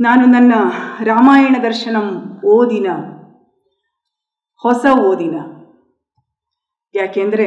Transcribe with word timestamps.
ನಾನು 0.00 0.26
ನನ್ನ 0.26 0.52
ರಾಮಾಯಣ 1.04 1.56
ದರ್ಶನಂ 1.62 2.06
ಓದಿನ, 2.44 2.86
ಹೊಸ 4.64 4.86
ಓದಿನ. 5.00 5.36
ಯಾಕೆಂದರೆ 6.94 7.46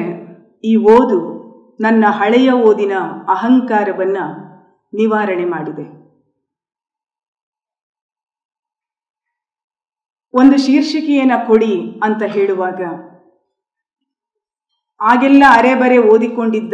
ಈ 0.64 0.76
ಓದು 0.76 1.20
ನನ್ನ 1.80 2.06
ಹಳೆಯ 2.10 2.52
ಓದಿನ 2.52 2.92
ಅಹಂಕಾರವನ್ನು 3.30 4.26
ನಿವಾರಣೆ 4.94 5.46
ಮಾಡಿದೆ. 5.46 5.86
ಒಂದು 10.34 10.58
ಶೀರ್ಷಿಕೆಯನ್ನು 10.58 11.48
ಕೊಡಿ 11.48 12.00
ಅಂತ 12.04 12.24
ಹೇಳುವಾಗ 12.24 12.82
ಆಗೆಲ್ಲ 15.00 15.44
ಅರೆಬರೆ 15.50 15.98
ಓದಿಕೊಂಡಿದ್ದ 15.98 16.74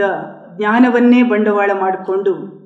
ಜ್ಞಾನವನ್ನೇ 0.58 1.23
ಬಂಡವಾಳ 1.23 1.72
ಮಾಡಿಕೊಂಡು 1.80 2.59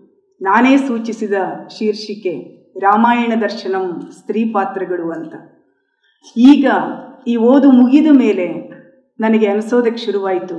ನಾನೇ 0.43 0.77
ಸೂಚಿಸಿದ 0.77 1.33
ಶೀರ್ಷಿಕೆ 1.77 2.33
ರಾಮಾಯಣ 2.79 3.33
ದರ್ಶನಂ 3.41 3.85
ಸ್ತ್ರೀ 4.17 4.45
ಪಾತ್ರಗಳು 4.45 5.11
ಅಂತ. 5.11 5.33
ಈಗ 6.37 6.65
ಈ 7.27 7.35
ಓದು 7.35 7.71
ಮುಗಿದ 7.71 8.07
ಮೇಲೆ 8.11 8.47
ನನಗೆ 9.19 9.47
ಅನಿಸೋದಕ್ಕೆ 9.47 10.01
ಶುರುವಾಯಿತು. 10.05 10.57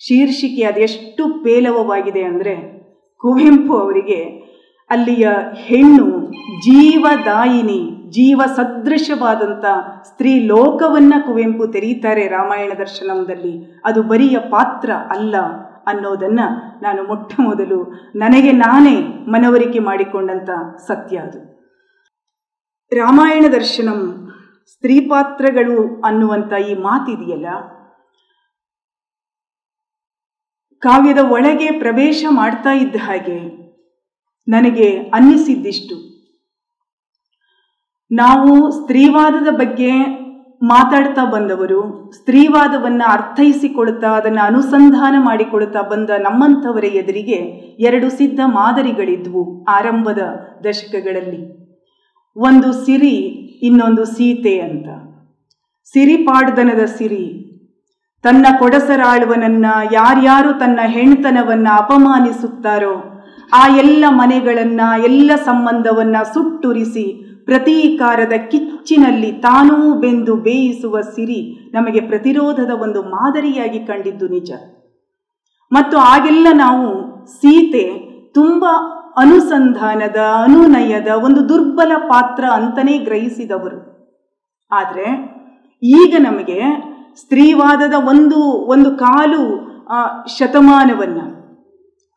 ಶೀರ್ಷಿಕೆ 0.00 0.62
ಅದೆಷ್ಟು 0.62 1.42
ಪೇಲವವಾಗಿದೆ 1.44 2.22
ಅಂದರೆ 2.22 2.54
ಕುವೆಂಪು 3.20 3.74
ಅವರಿಗೆ 3.78 4.20
ಅಲ್ಲಿಯ 4.90 5.26
ಹೆಣ್ಣು 5.54 6.06
ಜೀವದಾಯಿನಿ 6.58 7.80
ಜೀವ 8.10 8.40
ಸದೃಶವಾದಂಥ 8.56 9.64
ಸ್ತ್ರೀ 10.04 10.32
ಲೋಕವನ್ನು 10.46 11.26
ಕುವೆಂಪು 11.26 11.66
ತೆರೀತಾರೆ 11.66 12.28
ರಾಮಾಯಣ 12.28 12.72
ದರ್ಶನಂದಲ್ಲಿ. 12.78 13.54
ಅದು 13.84 14.02
ಬರಿಯ 14.02 14.38
ಪಾತ್ರ 14.38 14.90
ಅಲ್ಲ. 14.92 15.36
ಅನ್ನೋದನ್ನು 15.86 16.80
ನಾನು 16.82 17.04
ಮೊಟ್ಟ 17.04 17.32
ಮೊದಲು 17.40 17.92
ನನಗೆ 18.14 18.52
ನಾನೇ 18.52 19.00
ಮನವರಿಕೆ 19.28 19.78
ಮಾಡಿಕೊಂಡಂಥ 19.78 20.50
ಸತ್ಯ 20.86 21.18
ಅದು. 21.18 21.52
ರಾಮಾಯಣ 22.96 23.44
ದರ್ಶನಂ 23.52 24.28
ಸ್ತ್ರೀ 24.74 25.00
ಪಾತ್ರಗಳು 25.00 26.00
ಅನ್ನುವಂಥ 26.00 26.52
ಈ 26.52 26.74
ಮಾತಿದೆಯಲ್ಲ? 26.74 27.46
ಕಾವ್ಯದ 30.78 31.18
ಒಳಗೆ 31.18 31.70
ಪ್ರವೇಶ 31.70 32.24
ಮಾಡ್ತಾ 32.30 32.70
ಇದ್ದ 32.70 32.96
ಹಾಗೆ 32.96 33.62
ನನಗೆ 34.48 34.98
ಅನ್ನಿಸಿದ್ದಿಷ್ಟು. 34.98 36.12
ನಾವು 38.12 38.70
ಸ್ತ್ರೀವಾದದ 38.70 39.48
ಬಗ್ಗೆ 39.50 40.21
ಮಾತಾಡ್ತಾ 40.62 41.24
ಬಂದವರು, 41.24 42.12
ಸ್ತ್ರೀವಾದವನ್ನು 42.12 43.12
ಅರ್ಥೈಸಿಕೊಳ್ತಾ 43.12 44.08
ಅದನ್ನು 44.08 44.46
ಅನುಸಂಧಾನ 44.46 45.14
ಮಾಡಿಕೊಳ್ತಾ 45.18 45.80
ಬಂದ 45.80 46.10
ನಮ್ಮಂಥವರ 46.18 46.84
ಎದುರಿಗೆ 46.84 47.38
ಎರಡು 47.82 48.10
ಸಿದ್ಧ 48.10 48.40
ಮಾದರಿಗಳಿದ್ವು 48.44 49.64
ಆರಂಭದ 49.64 50.22
ದಶಕಗಳಲ್ಲಿ. 50.64 51.62
ಒಂದು 52.36 52.72
ಸಿರಿ, 52.72 53.16
ಇನ್ನೊಂದು 53.62 54.04
ಸೀತೆ 54.04 54.60
ಅಂತ. 54.60 54.88
ಸಿರಿಪಾಡ್ದನದ 55.92 56.84
ಸಿರಿ, 56.84 57.24
ತನ್ನ 58.22 58.46
ಕೊಡಸರಾಳುವನನ್ನ 58.58 59.66
ಯಾರ್ಯಾರು 59.92 60.52
ತನ್ನ 60.52 60.80
ಹೆಣ್ತನವನ್ನ 60.86 61.68
ಅಪಮಾನಿಸುತ್ತಾರೋ, 61.76 62.94
ಆ 63.52 63.76
ಎಲ್ಲ 63.76 64.04
ಮನೆಗಳನ್ನ, 64.08 64.80
ಎಲ್ಲ 65.04 65.30
ಸಂಬಂಧವನ್ನ 65.44 66.16
ಸುಟ್ಟುರಿಸಿ 66.34 67.31
ಪ್ರತೀಕಾರದ 67.52 68.34
ಕಿಚ್ಚಿನಲ್ಲಿ 68.50 69.32
ತಾನೂ 69.32 69.94
ಬೆಂದು 69.94 70.36
ಬೇಯಿಸುವ 70.36 71.00
ಸಿರಿ 71.00 71.40
ನಮಗೆ 71.72 72.00
ಪ್ರತಿರೋಧದ 72.00 72.72
ಒಂದು 72.82 73.02
ಮಾದರಿಯಾಗಿ 73.02 73.80
ಕಂಡಿದ್ದು 73.86 74.28
ನಿಜ. 74.28 74.50
ಮತ್ತು 75.72 75.96
ಆಗೆಲ್ಲ 75.98 76.48
ನಾವು 76.54 76.86
ಸೀತೆ 77.26 77.84
ತುಂಬ 78.34 78.64
ಅನುಸಂಧಾನದ, 79.16 80.18
ಅನುನಯದ 80.44 81.10
ಒಂದು 81.24 81.40
ದುರ್ಬಲ 81.48 81.92
ಪಾತ್ರ 82.08 82.44
ಅಂತಲೇ 82.52 82.98
ಗ್ರಹಿಸಿದವರು. 82.98 83.78
ಆದರೆ 84.70 85.06
ಈಗ 85.82 86.14
ನಮಗೆ 86.18 86.58
ಸ್ತ್ರೀವಾದದ 87.20 87.94
ಒಂದು 88.08 88.38
ಒಂದು 88.74 88.90
ಕಾಲು 88.96 89.42
ಶತಮಾನವನ್ನು 90.36 91.26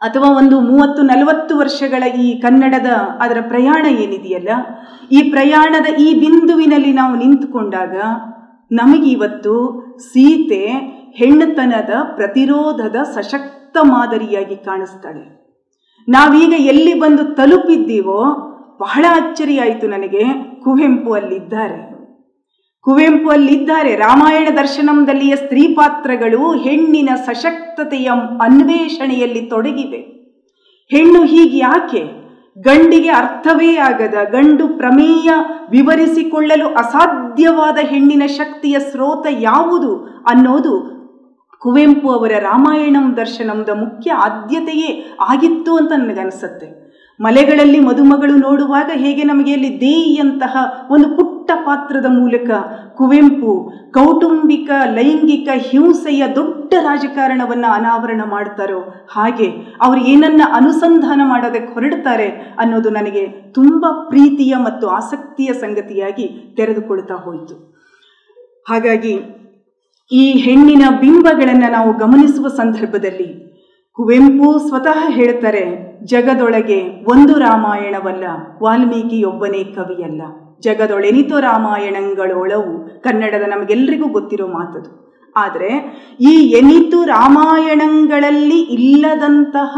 ಅಥವಾ 0.01 0.29
ಒಂದು 0.37 0.55
ಮೂವತ್ತು, 0.59 1.01
ನಲವತ್ತು 1.01 1.53
ವರ್ಷಗಳ 1.57 2.03
ಈ 2.25 2.27
ಕನ್ನಡದ 2.39 2.89
ಅದರ 3.23 3.39
ಪ್ರಯಾಣ 3.51 3.85
ಏನಿದೆಯಲ್ಲ, 4.03 4.49
ಈ 5.11 5.19
ಪ್ರಯಾಣದ 5.31 5.87
ಈ 6.05 6.07
ಬಿಂದುವಿನಲ್ಲಿ 6.19 6.93
ನಾವು 6.93 7.15
ನಿಂತುಕೊಂಡಾಗ 7.15 7.95
ನಮಗಿವತ್ತು 8.71 9.55
ಸೀತೆ 10.09 10.63
ಹೆಣ್ಣತನದ 11.19 11.91
ಪ್ರತಿರೋಧದ 12.17 12.97
ಸಶಕ್ತ 13.15 13.77
ಮಾದರಿಯಾಗಿ 13.83 14.55
ಕಾಣಿಸ್ತಾಳೆ. 14.55 15.23
ನಾವೀಗ 16.07 16.53
ಎಲ್ಲಿ 16.71 16.93
ಬಂದು 16.99 17.23
ತಲುಪಿದ್ದೀವೋ 17.35 18.21
ಬಹಳ 18.79 19.05
ಅಚ್ಚರಿಯಾಯಿತು 19.19 19.87
ನನಗೆ, 19.87 20.23
ಕುವೆಂಪು 20.63 21.11
ಅಲ್ಲಿದ್ದಾರೆ. 21.13 21.94
ಕುವೆಂಪು 22.85 23.29
ಅಲ್ಲಿದ್ದಾರೆ 23.29 23.95
ರಾಮಾಯಣ 23.95 24.47
ದರ್ಶನಂದಲ್ಲಿಯ 24.57 25.35
ಸ್ತ್ರೀ 25.35 25.73
ಪಾತ್ರಗಳು 25.73 26.53
ಹೆಣ್ಣಿನ 26.53 27.09
ಸಶಕ್ತತೆಯ 27.15 28.09
ಅನ್ವೇಷಣೆಯಲ್ಲಿ 28.41 29.41
ತೊಡಗಿವೆ. 29.41 29.97
ಹೆಣ್ಣು 30.91 31.23
ಹೀಗೆ 31.23 31.57
ಯಾಕೆ? 31.57 32.25
ಗಂಡಿಗೆ 32.57 33.09
ಅರ್ಥವೇ 33.09 33.75
ಆಗದ, 33.75 34.13
ಗಂಡು 34.31 34.67
ಪ್ರಮೇಯ 34.67 35.29
ವಿವರಿಸಿಕೊಳ್ಳಲು 35.69 36.73
ಅಸಾಧ್ಯವಾದ 36.73 37.77
ಹೆಣ್ಣಿನ 37.81 38.23
ಶಕ್ತಿಯ 38.25 38.79
ಸ್ರೋತ 38.79 39.27
ಯಾವುದು 39.29 40.23
ಅನ್ನೋದು 40.29 40.95
ಕುವೆಂಪು 41.61 42.09
ಅವರ 42.11 42.31
ರಾಮಾಯಣಂ 42.39 43.17
ದರ್ಶನಂದ 43.17 43.69
ಮುಖ್ಯ 43.69 44.11
ಆದ್ಯತೆಯೇ 44.11 45.15
ಆಗಿತ್ತು 45.19 45.75
ಅಂತ 45.75 45.91
ನನಗನ್ಸುತ್ತೆ. 45.97 46.84
ಮಲೆಗಳಲ್ಲಿ 47.19 47.79
ಮದುಮಗಳು 47.79 48.35
ನೋಡುವಾಗ 48.37 48.89
ಹೇಗೆ 48.93 49.23
ನಮಗೆ 49.23 49.53
ಅಲ್ಲಿ 49.53 49.81
ದೇಯಂತಹ 49.81 50.57
ಒಂದು 50.91 51.15
ಪುಟ್ಟ 51.15 51.51
ಪಾತ್ರದ 51.65 52.05
ಮೂಲಕ 52.05 52.49
ಕುವೆಂಪು 52.95 53.71
ಕೌಟುಂಬಿಕ, 53.91 54.69
ಲೈಂಗಿಕ, 54.85 55.49
ಹಿಂಸೆಯ 55.55 56.23
ದೊಡ್ಡ 56.35 56.73
ರಾಜಕಾರಣವನ್ನು 56.83 57.71
ಅನಾವರಣ 57.71 58.21
ಮಾಡ್ತಾರೋ 58.25 58.79
ಹಾಗೆ 59.11 59.47
ಅವರು 59.81 59.99
ಏನನ್ನ 59.99 60.41
ಅನುಸಂಧಾನ 60.53 61.21
ಮಾಡೋದಕ್ಕೆ 61.23 61.73
ಹೊರಡ್ತಾರೆ 61.73 62.27
ಅನ್ನೋದು 62.59 62.89
ನನಗೆ 62.89 63.27
ತುಂಬ 63.27 63.85
ಪ್ರೀತಿಯ 64.09 64.55
ಮತ್ತು 64.55 64.87
ಆಸಕ್ತಿಯ 64.87 65.53
ಸಂಗತಿಯಾಗಿ 65.53 66.55
ತೆರೆದುಕೊಳ್ತಾ 66.57 67.13
ಹೋಯಿತು. 67.15 67.75
ಹಾಗಾಗಿ 68.69 69.15
ಈ 70.11 70.31
ಹೆಣ್ಣಿನ 70.31 70.83
ಬಿಂಬಗಳನ್ನು 71.01 71.71
ನಾವು 71.71 71.93
ಗಮನಿಸುವ 71.93 72.47
ಸಂದರ್ಭದಲ್ಲಿ 72.47 73.44
ಕುವೆಂಪು 73.97 74.67
ಸ್ವತಃ 74.67 75.09
ಹೇಳ್ತಾರೆ, 75.09 75.85
ಜಗದೊಳಗೆ 76.03 76.83
ಒಂದು 77.11 77.39
ರಾಮಾಯಣವಲ್ಲ, 77.39 78.23
ವಾಲ್ಮೀಕಿಯೊಬ್ಬನೇ 78.63 79.63
ಕವಿಯಲ್ಲ. 79.63 80.21
ಜಗದೊಳೆನಿತು 80.61 81.39
ರಾಮಾಯಣಗಳೊಳವು 81.39 83.01
ಕನ್ನಡದ 83.01 83.41
ನಮಗೆಲ್ಲರಿಗೂ 83.47 84.07
ಗೊತ್ತಿರೋ 84.07 84.47
ಮಾತದು. 84.47 85.15
ಆದರೆ, 85.35 85.69
ಈ 86.21 86.31
ಎನಿತು 86.31 87.05
ರಾಮಾಯಣಗಳಲ್ಲಿ 87.05 88.59
ಇಲ್ಲದಂತಹ 88.59 89.77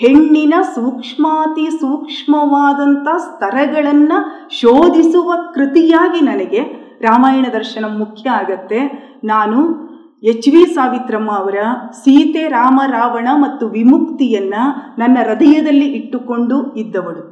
ಹೆಣ್ಣಿನ 0.00 0.54
ಸೂಕ್ಷ್ಮಾತಿ 0.74 1.70
ಸೂಕ್ಷ್ಮವಾದಂಥ 1.70 3.08
ಸ್ತರಗಳನ್ನು 3.16 4.48
ಶೋಧಿಸುವ 4.50 5.32
ಕೃತಿಯಾಗಿ 5.54 6.20
ನನಗೆ 6.20 6.60
ರಾಮಾಯಣ 7.00 7.46
ದರ್ಶನ 7.52 7.84
ಮುಖ್ಯ 7.98 8.30
ಆಗತ್ತೆ. 8.30 8.78
ನಾನು 9.24 9.87
ಎಚ್ 10.22 10.48
ವಿ 10.48 10.62
ಸಾವಿತ್ರಮ್ಮ 10.74 11.30
ಅವರ 11.30 11.58
ಸೀತೆ 11.92 12.48
ರಾಮ 12.48 12.80
ರಾವಣ 12.90 13.28
ಮತ್ತು 13.34 13.68
ವಿಮುಕ್ತಿಯನ್ನ 13.68 14.54
ನನ್ನ 14.98 15.18
ಹೃದಯದಲ್ಲಿ 15.28 15.86
ಇಟ್ಟುಕೊಂಡು 15.86 16.74
ಇದ್ದವಳು. 16.76 17.22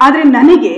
ಆದರೆ 0.00 0.22
ನನಗೆ 0.22 0.74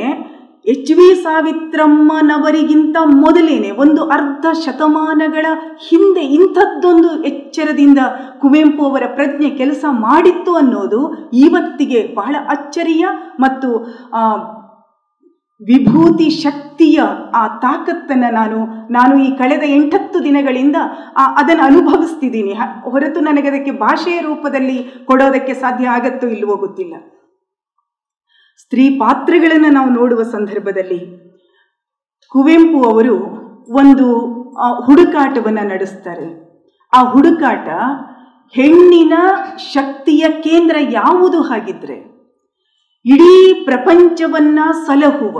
ಎಚ್ 0.66 0.92
ವಿ 0.92 1.14
ಸಾವಿತ್ರಮ್ಮನವರಿಗಿಂತ 1.22 2.96
ಮೊದಲೇನೆ 3.02 3.70
ಒಂದು 3.70 4.04
ಅರ್ಧ 4.08 4.46
ಶತಮಾನಗಳ 4.64 5.46
ಹಿಂದೆ 5.88 6.20
ಇಂಥದ್ದೊಂದು 6.20 7.22
ಎಚ್ಚರದಿಂದ 7.22 7.98
ಕುವೆಂಪು 8.40 8.84
ಅವರ 8.84 9.02
ಪ್ರಜ್ಞೆ 9.14 9.50
ಕೆಲಸ 9.50 9.84
ಮಾಡಿತ್ತು 9.90 10.54
ಅನ್ನೋದು 10.54 11.00
ಇವತ್ತಿಗೆ 11.32 12.14
ಬಹಳ 12.14 12.36
ಅಚ್ಚರಿಯ 12.48 13.06
ಮತ್ತು 13.38 13.70
ವಿಭೂತಿ 15.60 16.30
ಶಕ್ತಿಯ 16.30 17.00
ಆ 17.34 17.46
ತಾಕತ್ತನ್ನು 17.58 18.32
ನಾನು 18.32 18.58
ನಾನು 18.92 19.22
ಈ 19.24 19.36
ಕಳೆದ 19.36 19.62
ಎಂಟತ್ತು 19.62 20.24
ದಿನಗಳಿಂದ 20.24 20.76
ಅದನ್ನು 21.36 21.64
ಅನುಭವಿಸ್ತಿದ್ದೀನಿ. 21.64 22.52
ಹೊರತು 22.90 23.20
ನನಗೆ 23.20 23.48
ಅದಕ್ಕೆ 23.48 23.70
ಭಾಷೆಯ 23.70 24.20
ರೂಪದಲ್ಲಿ 24.20 24.82
ಕೊಡೋದಕ್ಕೆ 25.04 25.54
ಸಾಧ್ಯ 25.54 25.88
ಆಗತ್ತೋ 25.88 26.26
ಇಲ್ವೋ 26.26 26.56
ಗೊತ್ತಿಲ್ಲ. 26.56 26.94
ಸ್ತ್ರೀ 28.62 28.98
ಪಾತ್ರಗಳನ್ನು 28.98 29.70
ನಾವು 29.72 29.90
ನೋಡುವ 29.90 30.22
ಸಂದರ್ಭದಲ್ಲಿ 30.22 31.00
ಕುವೆಂಪು 32.28 32.82
ಅವರು 32.90 33.16
ಒಂದು 33.72 34.06
ಹುಡುಕಾಟವನ್ನು 34.86 35.68
ನಡೆಸ್ತಾರೆ. 35.68 36.28
ಆ 36.92 37.02
ಹುಡುಕಾಟ 37.02 37.68
ಹೆಣ್ಣಿನ 38.54 39.14
ಶಕ್ತಿಯ 39.72 40.24
ಕೇಂದ್ರ 40.42 40.76
ಯಾವುದು 40.90 41.42
ಹಾಗಿದ್ರೆ 41.42 42.09
ಇಡೀ 43.04 43.34
ಪ್ರಪಂಚವನ್ನ 43.64 44.60
ಸಲಹುವ, 44.86 45.36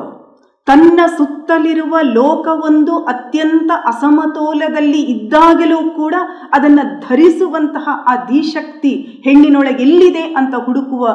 ತನ್ನ 0.67 1.01
ಸುತ್ತಲಿರುವ 1.17 1.95
ಲೋಕವೊಂದು 2.17 2.95
ಅತ್ಯಂತ 3.05 3.71
ಅಸಮತೋಲದಲ್ಲಿ 3.87 5.01
ಇದ್ದಾಗಲೂ 5.13 5.79
ಕೂಡ 5.91 6.15
ಅದನ್ನು 6.55 6.85
ಧರಿಸುವಂತಹ 7.09 7.89
ಆ 8.11 8.15
ಧೀಶಕ್ತಿ 8.31 8.93
ಹೆಣ್ಣಿನೊಳಗೆ 9.25 9.83
ಎಲ್ಲಿದೆ 9.83 10.25
ಅಂತ 10.41 10.55
ಹುಡುಕುವ 10.67 11.07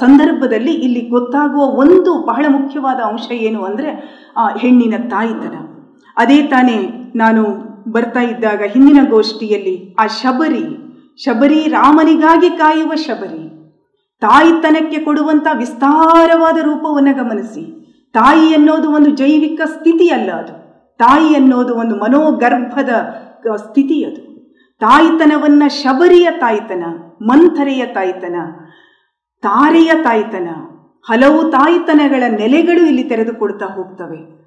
ಸಂದರ್ಭದಲ್ಲಿ 0.00 0.74
ಇಲ್ಲಿ 0.86 1.02
ಗೊತ್ತಾಗುವ 1.08 1.66
ಒಂದು 1.82 2.12
ಬಹಳ 2.22 2.44
ಮುಖ್ಯವಾದ 2.48 3.00
ಅಂಶ 3.10 3.26
ಏನು 3.48 3.62
ಅಂದರೆ 3.62 3.92
ಹೆಣ್ಣಿನ 4.58 4.98
ತಾಯಿತನ. 5.14 5.56
ಅದೇ 6.16 6.38
ತಾನೇ 6.42 6.78
ನಾನು 7.16 7.44
ಬರ್ತಾ 7.92 8.22
ಇದ್ದಾಗ 8.22 8.62
ಹಿಂದಿನ 8.72 9.00
ಗೋಷ್ಠಿಯಲ್ಲಿ 9.10 9.76
ಆ 10.00 10.06
ಶಬರಿ 10.20 10.66
ಶಬರಿ 11.24 11.60
ರಾಮನಿಗಾಗಿ 11.68 12.50
ಕಾಯುವ 12.58 12.92
ಶಬರಿ. 13.06 13.42
ತಾಯಿತನಕ್ಕೆ 14.20 15.04
ಕೊಡುವಂಥ 15.04 15.46
ವಿಸ್ತಾರವಾದ 15.56 16.58
ರೂಪವನ್ನು 16.58 17.24
ಗಮನಿಸಿ. 17.24 17.80
ತಾಯಿ 18.12 18.54
ಅನ್ನೋದು 18.54 18.90
ಒಂದು 18.90 19.10
ಜೈವಿಕ 19.10 19.60
ಸ್ಥಿತಿ 19.64 20.08
ಅಲ್ಲ 20.08 20.32
ಅದು. 20.32 20.52
ತಾಯಿ 20.98 21.34
ಅನ್ನೋದು 21.34 21.74
ಒಂದು 21.74 21.96
ಮನೋಗರ್ಭದ 21.96 22.88
ಸ್ಥಿತಿ 23.56 24.04
ಅದು. 24.04 24.30
ತಾಯಿತನವನ್ನ 24.78 25.62
ಶಬರಿಯ 25.68 26.28
ತಾಯ್ತನ, 26.30 26.84
ಮಂಥರೆಯ 27.22 27.86
ತಾಯ್ತನ, 27.86 28.36
ತಾರೆಯ 29.42 29.90
ತಾಯ್ತನ, 30.04 30.48
ಹಲವು 31.08 31.50
ತಾಯ್ತನಗಳ 31.50 32.22
ನೆಲೆಗಳು 32.28 32.86
ಇಲ್ಲಿ 32.86 33.04
ತೆರೆದುಕೊಡ್ತಾ 33.04 33.66
ಹೋಗ್ತವೆ. 33.66 34.40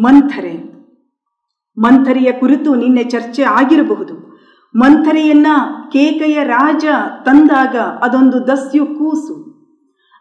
ಮಂಥರೆ. 0.00 0.74
ಮಂಥರೆಯ 1.78 2.32
ಕುರಿತು 2.32 2.74
ನಿನ್ನೆ 2.74 3.04
ಚರ್ಚೆ 3.04 3.42
ಆಗಿರಬಹುದು. 3.42 4.23
ಮಂಥರೆಯನ್ನ 4.74 5.46
ಕೇಕೆಯ 5.92 6.44
ರಾಜ 6.44 6.84
ತಂದಾಗ 7.24 7.76
ಅದೊಂದು 7.76 8.46
ದಸ್ಯು 8.46 8.86
ಕೂಸು. 8.86 9.34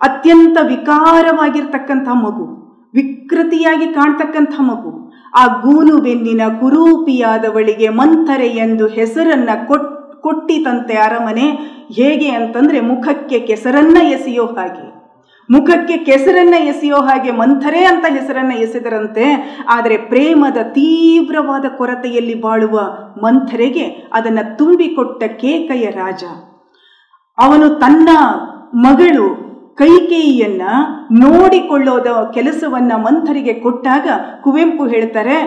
ಅತ್ಯಂತ 0.02 0.58
ವಿಕಾರವಾಗಿರ್ತಕ್ಕಂಥ 0.68 2.08
ಮಗು, 2.08 2.46
ವಿಕೃತಿಯಾಗಿ 2.94 3.88
ಕಾಣ್ತಕ್ಕಂಥ 3.94 4.56
ಮಗು. 4.60 4.92
ಆ 5.40 5.44
ಗೂನು 5.48 5.98
ಬೆನ್ನಿನ 5.98 6.42
ಕುರೂಪಿಯಾದವಳಿಗೆ 6.60 7.90
ಮಂಥರೆ 7.90 8.48
ಎಂದು 8.48 8.88
ಹೆಸರನ್ನ 8.88 9.50
ಕೊಟ್, 9.68 9.90
ಕೊಟ್ಟಿತಂತೆ 10.22 10.96
ಅರಮನೆ 10.96 11.48
ಹೇಗೆ 11.92 12.30
ಅಂತಂದ್ರೆ 12.30 12.80
ಮುಖಕ್ಕೆ 12.80 13.40
ಕೆಸರನ್ನ 13.40 13.98
ಎಸೆಯೋ 14.02 14.46
ಹಾಗೆ. 14.46 15.03
ಮುಖಕ್ಕೆ 15.50 15.98
ಕೆಸರನ್ನ 15.98 16.56
ಎಸೆಯೋ 16.60 16.96
ಹಾಗೆ 16.96 17.32
ಮಂಥರೆ 17.32 17.86
ಅಂತ 17.86 18.06
ಹೆಸರನ್ನ 18.10 18.54
ಎಸೆದರಂತೆ, 18.54 19.26
ಆದರೆ 19.70 19.98
ಪ್ರೇಮದ 19.98 20.58
ತೀವ್ರವಾದ 20.72 21.66
ಕೊರತೆಯಲ್ಲಿ 21.78 22.42
ಬಾಳುವ 22.42 22.80
ಮಂಥರೆಗೆ 23.24 23.86
ಅದನ್ನ 24.14 24.40
ತುಂಬಿಕೊಟ್ಟ 24.58 25.24
ಕೇಕಯ 25.24 25.86
ರಾಜ. 25.92 26.24
ಅವನು 27.38 27.70
ತನ್ನ 27.70 28.10
ಮಗಳು 28.76 29.26
ಕೈಕೇಯಿಯನ್ನ 29.76 30.62
ನೋಡಿಕೊಳ್ಳೋದ 31.12 32.08
ಕೆಲಸವನ್ನ 32.34 32.92
ಮಂಥರಿಗೆ 32.96 33.54
ಕೊಟ್ಟಾಗ 33.54 34.08
ಕುವೆಂಪು 34.44 34.86
ಹೇಳ್ತಾರೆ 34.86 35.38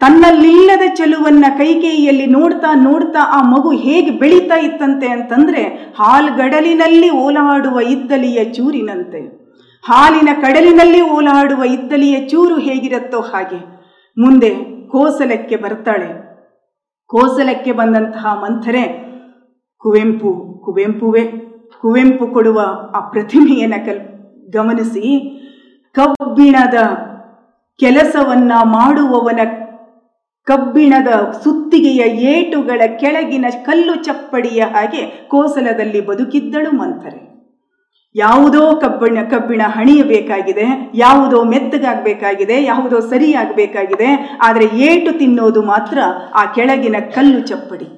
ತನ್ನಲ್ಲಿಲ್ಲದ 0.00 0.94
ಚೆಲುವನ್ನ 0.94 1.44
ಕೈಕೇಯಿಯಲ್ಲಿ 1.58 2.26
ನೋಡ್ತಾ 2.26 2.74
ನೋಡ್ತಾ 2.74 3.18
ಆ 3.28 3.42
ಮಗು 3.42 3.70
ಹೇಗೆ 3.70 4.10
ಬೆಳೀತಾ 4.10 4.58
ಇತ್ತಂತೆ 4.58 5.08
ಅಂತಂದ್ರೆ 5.08 5.62
ಹಾಲ್ಗಡಲಿನಲ್ಲಿ 5.98 7.10
ಓಲಾಡುವ 7.10 7.80
ಇದ್ದಲಿಯ 7.80 8.44
ಚೂರಿನಂತೆ. 8.44 9.46
ಹಾಲಿನ 9.82 10.28
ಕಡಲಿನಲ್ಲಿ 10.40 11.00
ಓಲಾಡುವ 11.00 11.64
ಇದ್ದಲಿಯ 11.64 12.28
ಚೂರು 12.28 12.58
ಹೇಗಿರುತ್ತೋ 12.58 13.20
ಹಾಗೆ. 13.20 13.58
ಮುಂದೆ 14.18 14.50
ಕೋಸಲಕ್ಕೆ 14.88 15.56
ಬರ್ತಾಳೆ. 15.56 16.26
ಕೋಸಲಕ್ಕೆ 17.06 17.72
ಬಂದಂತಹ 17.72 18.26
ಮಂಥರೆ 18.26 19.06
ಕುವೆಂಪು, 19.78 20.62
ಕುವೆಂಪುವೆ, 20.64 21.22
ಕುವೆಂಪು 21.80 22.26
ಕೊಡುವ 22.26 22.60
ಆ 22.94 23.00
ಪ್ರತಿಮೆಯನ್ನು 23.00 23.86
ಕಲ್, 23.86 24.00
ಗಮನಿಸಿ. 24.52 25.32
ಕಬ್ಬಿಣದ 25.94 26.74
ಕೆಲಸವನ್ನ 27.78 28.52
ಮಾಡುವವನ 28.64 29.40
ಕಬ್ಬಿಣದ 30.50 31.10
ಸುತ್ತಿಗೆಯ 31.44 32.02
ಏಟುಗಳ 32.32 32.82
ಕೆಳಗಿನ 33.00 33.46
ಕಲ್ಲು 33.68 33.94
ಚಪ್ಪಡಿಯ 34.06 34.60
ಹಾಗೆ 34.74 35.02
ಕೋಸಲದಲ್ಲಿ 35.32 36.00
ಬದುಕಿದ್ದಳು 36.10 36.70
ಮಂಥರೆ. 36.80 37.20
ಯಾವುದೋ 38.14 38.60
ಕಬ್ಬಿಣ 38.82 39.22
ಕಬ್ಬಿಣ 39.32 39.62
ಹಣಿಯಬೇಕಾಗಿದೆ, 39.76 40.66
ಯಾವುದೋ 41.04 41.38
ಮೆತ್ತಗಾಗಬೇಕಾಗಿದೆ, 41.52 42.56
ಯಾವುದೋ 42.70 42.98
ಸರಿಯಾಗಬೇಕಾಗಿದೆ, 43.10 44.08
ಆದರೆ 44.46 44.68
ಏಟು 44.88 45.10
ತಿನ್ನೋದು 45.18 45.62
ಮಾತ್ರ 45.72 45.98
ಆ 46.40 46.44
ಕೆಳಗಿನ 46.56 47.00
ಕಲ್ಲು 47.16 47.40
ಚಪ್ಪಡಿ. 47.50 47.88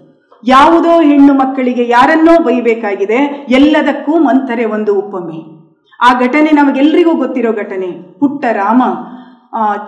ಯಾವುದೋ 0.44 0.94
ಹೆಣ್ಣು 1.10 1.34
ಮಕ್ಕಳಿಗೆ 1.42 1.84
ಯಾರನ್ನೋ 1.88 2.34
ಬೈಬೇಕಾಗಿದೆ, 2.48 3.20
ಎಲ್ಲದಕ್ಕೂ 3.58 4.14
ಮಂಥರೆ 4.26 4.66
ಒಂದು 4.76 4.94
ಉಪಮೆ. 5.02 5.38
ಆ 6.00 6.10
ಘಟನೆ 6.24 6.50
ನಮಗೆಲ್ಲರಿಗೂ 6.60 7.14
ಗೊತ್ತಿರೋ 7.22 7.52
ಘಟನೆ. 7.62 7.92
ಪುಟ್ಟ 8.20 8.44
ರಾಮ 8.62 8.82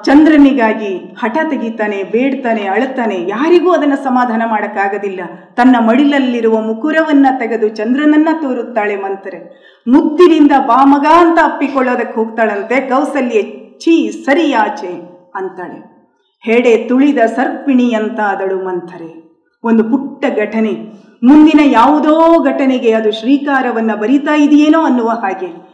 ಚಂದ್ರನಿಗಾಗಿ 0.05 0.97
ಹಠ 0.97 1.39
ತೆಗಿತಾನೆ, 1.51 2.03
ಬೇಡ್ತಾನೆ, 2.03 2.63
ಅಳುತ್ತಾನೆ, 2.67 3.29
ಯಾರಿಗೂ 3.29 3.71
ಅದನ್ನು 3.71 4.05
ಸಮಾಧಾನ 4.05 4.43
ಮಾಡೋಕ್ಕಾಗೋದಿಲ್ಲ. 4.47 5.21
ತನ್ನ 5.55 5.77
ಮಡಿಲಲ್ಲಿರುವ 5.79 6.61
ಮುಕುರವನ್ನ 6.61 7.27
ತೆಗೆದು 7.39 7.69
ಚಂದ್ರನನ್ನ 7.69 8.29
ತೋರುತ್ತಾಳೆ 8.43 8.97
ಮಂತ್ರೆ. 8.97 9.39
ಮುತ್ತಿನಿಂದ 9.89 10.53
ಬಾಮಗ 10.67 11.07
ಅಂತ 11.13 11.39
ಅಪ್ಪಿಕೊಳ್ಳೋದಕ್ಕೆ 11.45 12.15
ಹೋಗ್ತಾಳಂತೆ, 12.15 12.81
ಕೌಸಲ್ಯ. 12.81 13.43
ಛೀ 13.79 14.11
ಸರಿಯಾಚೆ 14.11 15.11
ಅಂತಾಳೆ. 15.35 15.91
ಹೆಡೆ 16.41 16.77
ತುಳಿದ 16.77 17.19
ಸರ್ಪಿಣಿ 17.19 17.95
ಅಂತ 17.95 18.21
ಅದಳು 18.21 18.65
ಮಂಥರೆ 18.65 19.31
ಒಂದು 19.65 19.85
ಪುಟ್ಟ 19.85 20.25
ಘಟನೆ. 20.39 20.73
ಮುಂದಿನ 21.25 21.61
ಯಾವುದೋ 21.65 22.45
ಘಟನೆಗೆ 22.45 22.93
ಅದು 22.93 23.11
ಶ್ರೀಕಾರವನ್ನ 23.11 23.95
ಬರಿತಾ 23.95 24.35
ಇದೆಯೇನೋ 24.35 24.81
ಅನ್ನುವ 24.81 25.09
ಹಾಗೆ. 25.09 25.70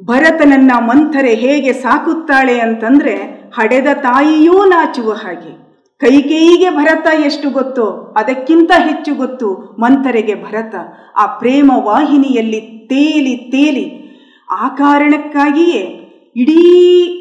ಭರತನನ್ನ 0.00 0.72
ಮಂಥರೆ 0.78 1.34
ಹೇಗೆ 1.34 1.72
ಸಾಕುತ್ತಾಳೆ 1.72 2.60
ಅಂತಂದ್ರೆ, 2.60 3.14
ಹಡೆದ 3.54 3.86
ತಾಯಿಯೂ 3.94 4.64
ನಾಚುವ 4.64 5.12
ಹಾಗೆ. 5.12 5.62
ಕೈಕೇಯಿಗೆ 5.98 6.70
ಭರತ 6.70 7.06
ಎಷ್ಟು 7.24 7.50
ಗೊತ್ತೋ, 7.50 8.14
ಅದಕ್ಕಿಂತ 8.18 8.70
ಹೆಚ್ಚು 8.76 9.14
ಗೊತ್ತು 9.14 9.76
ಮಂಥರೆಗೆ 9.80 10.34
ಭರತ. 10.34 10.74
ಆ 11.16 11.26
ಪ್ರೇಮ 11.26 11.72
ವಾಹಿನಿಯಲ್ಲಿ 11.74 12.60
ತೇಲಿ 12.60 13.36
ತೇಲಿ. 13.36 14.02
ಆ 14.50 14.68
ಕಾರಣಕ್ಕಾಗಿಯೇ 14.68 15.80
ಇಡೀ 16.36 17.18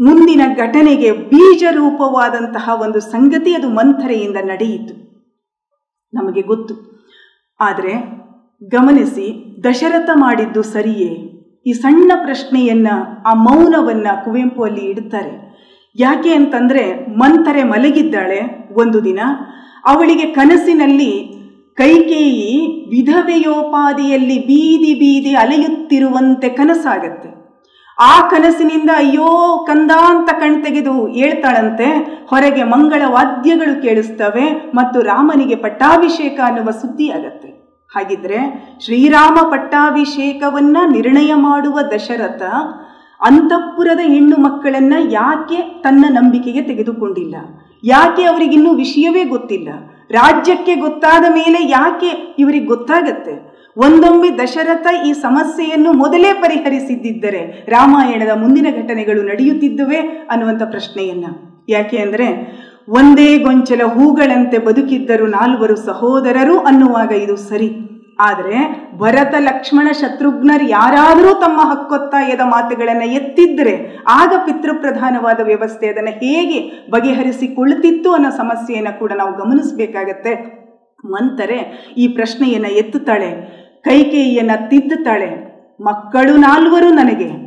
ಮುಂದಿನ 0.00 0.40
ಘಟನೆಗೆ 0.56 1.12
ಬೀಜ 1.12 1.64
ರೂಪವಾದಂತಹ 1.70 2.70
ಒಂದು 2.82 3.00
ಸಂಗತಿ 3.00 3.54
ಅದು 3.54 3.68
ಮಂಥರೆಯಿಂದ 3.68 4.36
ನಡೆಯಿತು. 4.36 4.94
ನಮಗೆ 6.14 6.42
ಗೊತ್ತು. 6.42 6.74
ಆದರೆ 7.60 7.92
ಗಮನಿಸಿ, 8.68 9.56
ದಶರಥ 9.64 10.10
ಮಾಡಿದ್ದು 10.14 10.62
ಸರಿಯೇ? 10.62 11.33
ಈ 11.66 11.72
ಸಣ್ಣ 11.72 12.12
ಪ್ರಶ್ನೆಯನ್ನ, 12.24 12.88
ಆ 13.26 13.34
ಮೌನವನ್ನ 13.34 14.06
ಕುವೆಂಪು 14.24 14.62
ಅಲ್ಲಿ 14.62 14.80
ಇಡ್ತಾರೆ. 14.80 15.54
ಯಾಕೆ 15.96 16.32
ಅಂತಂದ್ರೆ 16.32 17.06
ಮಂಥರೆ 17.06 17.62
ಮಲಗಿದ್ದಾಳೆ 17.62 18.70
ಒಂದು 18.72 19.04
ದಿನ. 19.04 19.20
ಅವಳಿಗೆ 19.86 20.22
ಕನಸಿನಲ್ಲಿ 20.22 21.34
ಕೈಕೇಯಿ 21.76 22.66
ವಿಧವೆಯೋಪಾದಿಯಲ್ಲಿ 22.90 24.38
ಬೀದಿ 24.38 24.94
ಬೀದಿ 24.94 25.34
ಅಲೆಯುತ್ತಿರುವಂತೆ 25.34 26.48
ಕನಸಾಗತ್ತೆ. 26.48 27.44
ಆ 27.98 28.28
ಕನಸಿನಿಂದ 28.28 28.90
ಅಯ್ಯೋ 28.96 29.64
ಕಂದ 29.66 29.90
ಅಂತ 29.90 30.30
ಕಣ್ 30.30 30.64
ತೆಗೆದು 30.64 31.06
ಹೇಳ್ತಾಳಂತೆ. 31.06 31.86
ಹೊರಗೆ 32.26 32.64
ಮಂಗಳ 32.64 33.02
ವಾದ್ಯಗಳು 33.06 33.82
ಕೇಳಿಸ್ತವೆ 33.82 34.72
ಮತ್ತು 34.74 35.00
ರಾಮನಿಗೆ 35.00 35.54
ಪಟ್ಟಾಭಿಷೇಕ 35.54 36.40
ಅನ್ನುವ 36.44 36.70
ಸುದ್ದಿ 36.70 37.10
ಆಗತ್ತೆ. 37.10 37.63
ಹಾಗಿದ್ರೆ 37.94 38.38
ಶ್ರೀರಾಮ 38.84 39.38
ಪಟ್ಟಾಭಿಷೇಕವನ್ನ 39.50 40.76
ನಿರ್ಣಯ 40.92 41.32
ಮಾಡುವ 41.34 41.78
ದಶರಥ 41.80 42.42
ಅಂತಃಪುರದ 43.20 44.00
ಹೆಣ್ಣು 44.00 44.36
ಮಕ್ಕಳನ್ನ 44.36 44.94
ಯಾಕೆ 45.10 45.56
ತನ್ನ 45.56 46.04
ನಂಬಿಕೆಗೆ 46.08 46.62
ತೆಗೆದುಕೊಂಡಿಲ್ಲ? 46.62 47.36
ಯಾಕೆ 47.84 48.22
ಅವರಿಗಿನ್ನೂ 48.24 48.74
ವಿಷಯವೇ 48.74 49.24
ಗೊತ್ತಿಲ್ಲ? 49.24 49.68
ರಾಜ್ಯಕ್ಕೆ 50.10 50.74
ಗೊತ್ತಾದ 50.74 51.24
ಮೇಲೆ 51.30 51.68
ಯಾಕೆ 51.68 52.10
ಇವರಿಗೆ 52.38 52.66
ಗೊತ್ತಾಗತ್ತೆ? 52.66 53.54
ಒಂದೊಮ್ಮೆ 53.76 54.30
ದಶರಥ 54.38 54.86
ಈ 55.06 55.12
ಸಮಸ್ಯೆಯನ್ನು 55.12 55.92
ಮೊದಲೇ 55.92 56.32
ಪರಿಹರಿಸಿದ್ದರೆ 56.32 57.66
ರಾಮಾಯಣದ 57.68 58.36
ಮುಂದಿನ 58.36 58.66
ಘಟನೆಗಳು 58.82 59.22
ನಡೆಯುತ್ತಿದ್ದುವೆ 59.22 59.96
ಅನ್ನುವಂಥ 60.30 60.62
ಪ್ರಶ್ನೆಯನ್ನ. 60.62 61.26
ಯಾಕೆ 61.68 61.96
ಅಂದರೆ 61.96 62.26
ಒಂದೇ 62.88 63.38
ಗೊಂಚಲ 63.38 63.82
ಹೂಗಳಂತೆ 63.86 64.58
ಬದುಕಿದ್ದರು 64.58 65.26
ನಾಲ್ವರು 65.26 65.76
ಸಹೋದರರು 65.76 66.58
ಅನ್ನುವಾಗ 66.58 67.12
ಇದು 67.12 67.36
ಸರಿ. 67.36 67.68
ಆದರೆ 68.18 68.56
ಭರತ, 68.98 69.34
ಲಕ್ಷ್ಮಣ, 69.38 69.88
ಶತ್ರುಘ್ನರು 69.92 70.68
ಯಾರಾದರೂ 70.68 71.34
ತಮ್ಮ 71.34 71.60
ಹಕ್ಕೊತ್ತಾಯದ 71.70 72.40
ಮಾತುಗಳನ್ನು 72.44 73.04
ಎತ್ತಿದ್ದರೆ 73.04 74.04
ಆಗ 74.08 74.32
ಪಿತೃಪ್ರಧಾನವಾದ 74.44 75.40
ವ್ಯವಸ್ಥೆ 75.40 75.88
ಅದನ್ನು 75.88 76.10
ಹೇಗೆ 76.10 76.90
ಬಗೆಹರಿಸಿಕೊಳ್ಳುತ್ತಿತ್ತು 76.90 78.12
ಅನ್ನೋ 78.12 78.30
ಸಮಸ್ಯೆಯನ್ನು 78.30 78.98
ಕೂಡ 78.98 79.12
ನಾವು 79.16 79.32
ಗಮನಿಸಬೇಕಾಗತ್ತೆ. 79.32 80.34
ಮಂತರೆ 81.04 81.58
ಈ 81.96 82.08
ಪ್ರಶ್ನೆಯನ್ನು 82.08 82.70
ಎತ್ತುತ್ತಾಳೆ, 82.72 83.30
ಕೈಕೇಯಿಯನ್ನು 83.84 84.68
ತಿದ್ದುತ್ತಾಳೆ, 84.68 85.30
ಮಕ್ಕಳು 85.80 86.36
ನಾಲ್ವರು 86.36 86.90
ನನಗೆ 86.90 87.43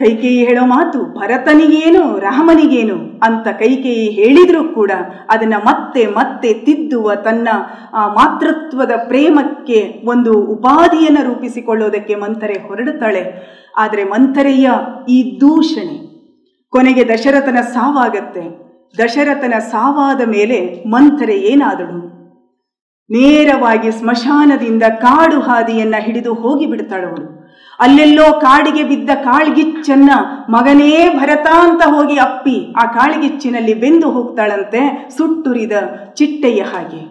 ಕೈಕೇಯಿ 0.00 0.44
ಹೇಳೋ 0.46 0.66
ಮಾತು 0.66 0.98
ಭರತನಿಗೇನು, 1.18 2.18
ರಾಮನಿಗೇನು 2.18 2.96
ಅಂತ 3.22 3.48
ಕೈಕೇಯಿ 3.48 4.10
ಹೇಳಿದರೂ 4.10 4.62
ಕೂಡ 4.74 4.92
ಅದನ್ನು 5.30 5.58
ಮತ್ತೆ 5.64 6.06
ಮತ್ತೆ 6.06 6.52
ತಿದ್ದುವ 6.52 7.14
ತನ್ನ 7.14 7.48
ಮಾತೃತ್ವದ 7.92 8.92
ಪ್ರೇಮಕ್ಕೆ 9.08 9.80
ಒಂದು 10.04 10.32
ಉಪಾಧಿಯನ್ನು 10.44 11.22
ರೂಪಿಸಿಕೊಳ್ಳೋದಕ್ಕೆ 11.32 12.14
ಮಂಥರೆ 12.14 12.68
ಹೊರಡುತ್ತಾಳೆ. 12.68 13.22
ಆದರೆ 13.76 14.04
ಮಂಥರೆಯ 14.04 14.70
ಈ 15.08 15.40
ದೂಷಣೆ 15.40 15.96
ಕೊನೆಗೆ 16.68 17.04
ದಶರಥನ 17.08 17.60
ಸಾವಾಗತ್ತೆ. 17.60 18.44
ದಶರಥನ 18.98 19.54
ಸಾವಾದ 19.58 20.20
ಮೇಲೆ 20.28 20.84
ಮಂಥರೆ 20.86 21.36
ಏನಾದಳು? 21.52 21.98
ನೇರವಾಗಿ 23.10 23.90
ಸ್ಮಶಾನದಿಂದ 23.90 24.82
ಕಾಡು 24.82 25.40
ಹಾದಿಯನ್ನು 25.40 26.02
ಹಿಡಿದು 26.02 26.34
ಹೋಗಿ 26.34 26.66
ಬಿಡ್ತಾಳವಳು 26.66 27.39
ಅಲ್ಲೆಲ್ಲೋ 27.80 28.26
ಕಾಡಿಗೆ 28.40 28.82
ಬಿದ್ದ 28.82 29.10
ಕಾಳ್ಗಿಚ್ಚನ್ನ 29.24 30.10
ಮಗನೇ 30.50 30.90
ಭರತ 31.18 31.46
ಅಂತ 31.62 31.82
ಹೋಗಿ 31.94 32.16
ಅಪ್ಪಿ 32.18 32.56
ಆ 32.72 32.84
ಕಾಳ್ಗಿಚ್ಚಿನಲ್ಲಿ 32.92 33.74
ಬೆಂದು 33.74 34.10
ಹೋಗ್ತಾಳಂತೆ, 34.10 34.82
ಸುಟ್ಟುರಿದ 35.16 35.72
ಚಿಟ್ಟೆಯ 36.14 36.60
ಹಾಗೆ. 36.72 37.02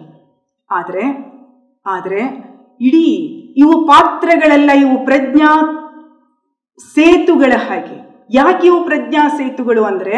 ಆದರೆ 0.70 1.04
ಆದರೆ 1.86 2.22
ಇಡೀ 2.80 3.08
ಇವು 3.56 3.74
ಪಾತ್ರಗಳೆಲ್ಲ 3.86 4.70
ಇವು 4.74 4.96
ಪ್ರಜ್ಞಾ 5.04 5.50
ಸೇತುಗಳ 6.94 7.52
ಹಾಗೆ. 7.68 7.96
ಯಾಕೆ 8.30 8.64
ಇವು 8.66 8.84
ಪ್ರಜ್ಞಾ 8.84 9.22
ಸೇತುಗಳು 9.28 9.82
ಅಂದರೆ, 9.84 10.16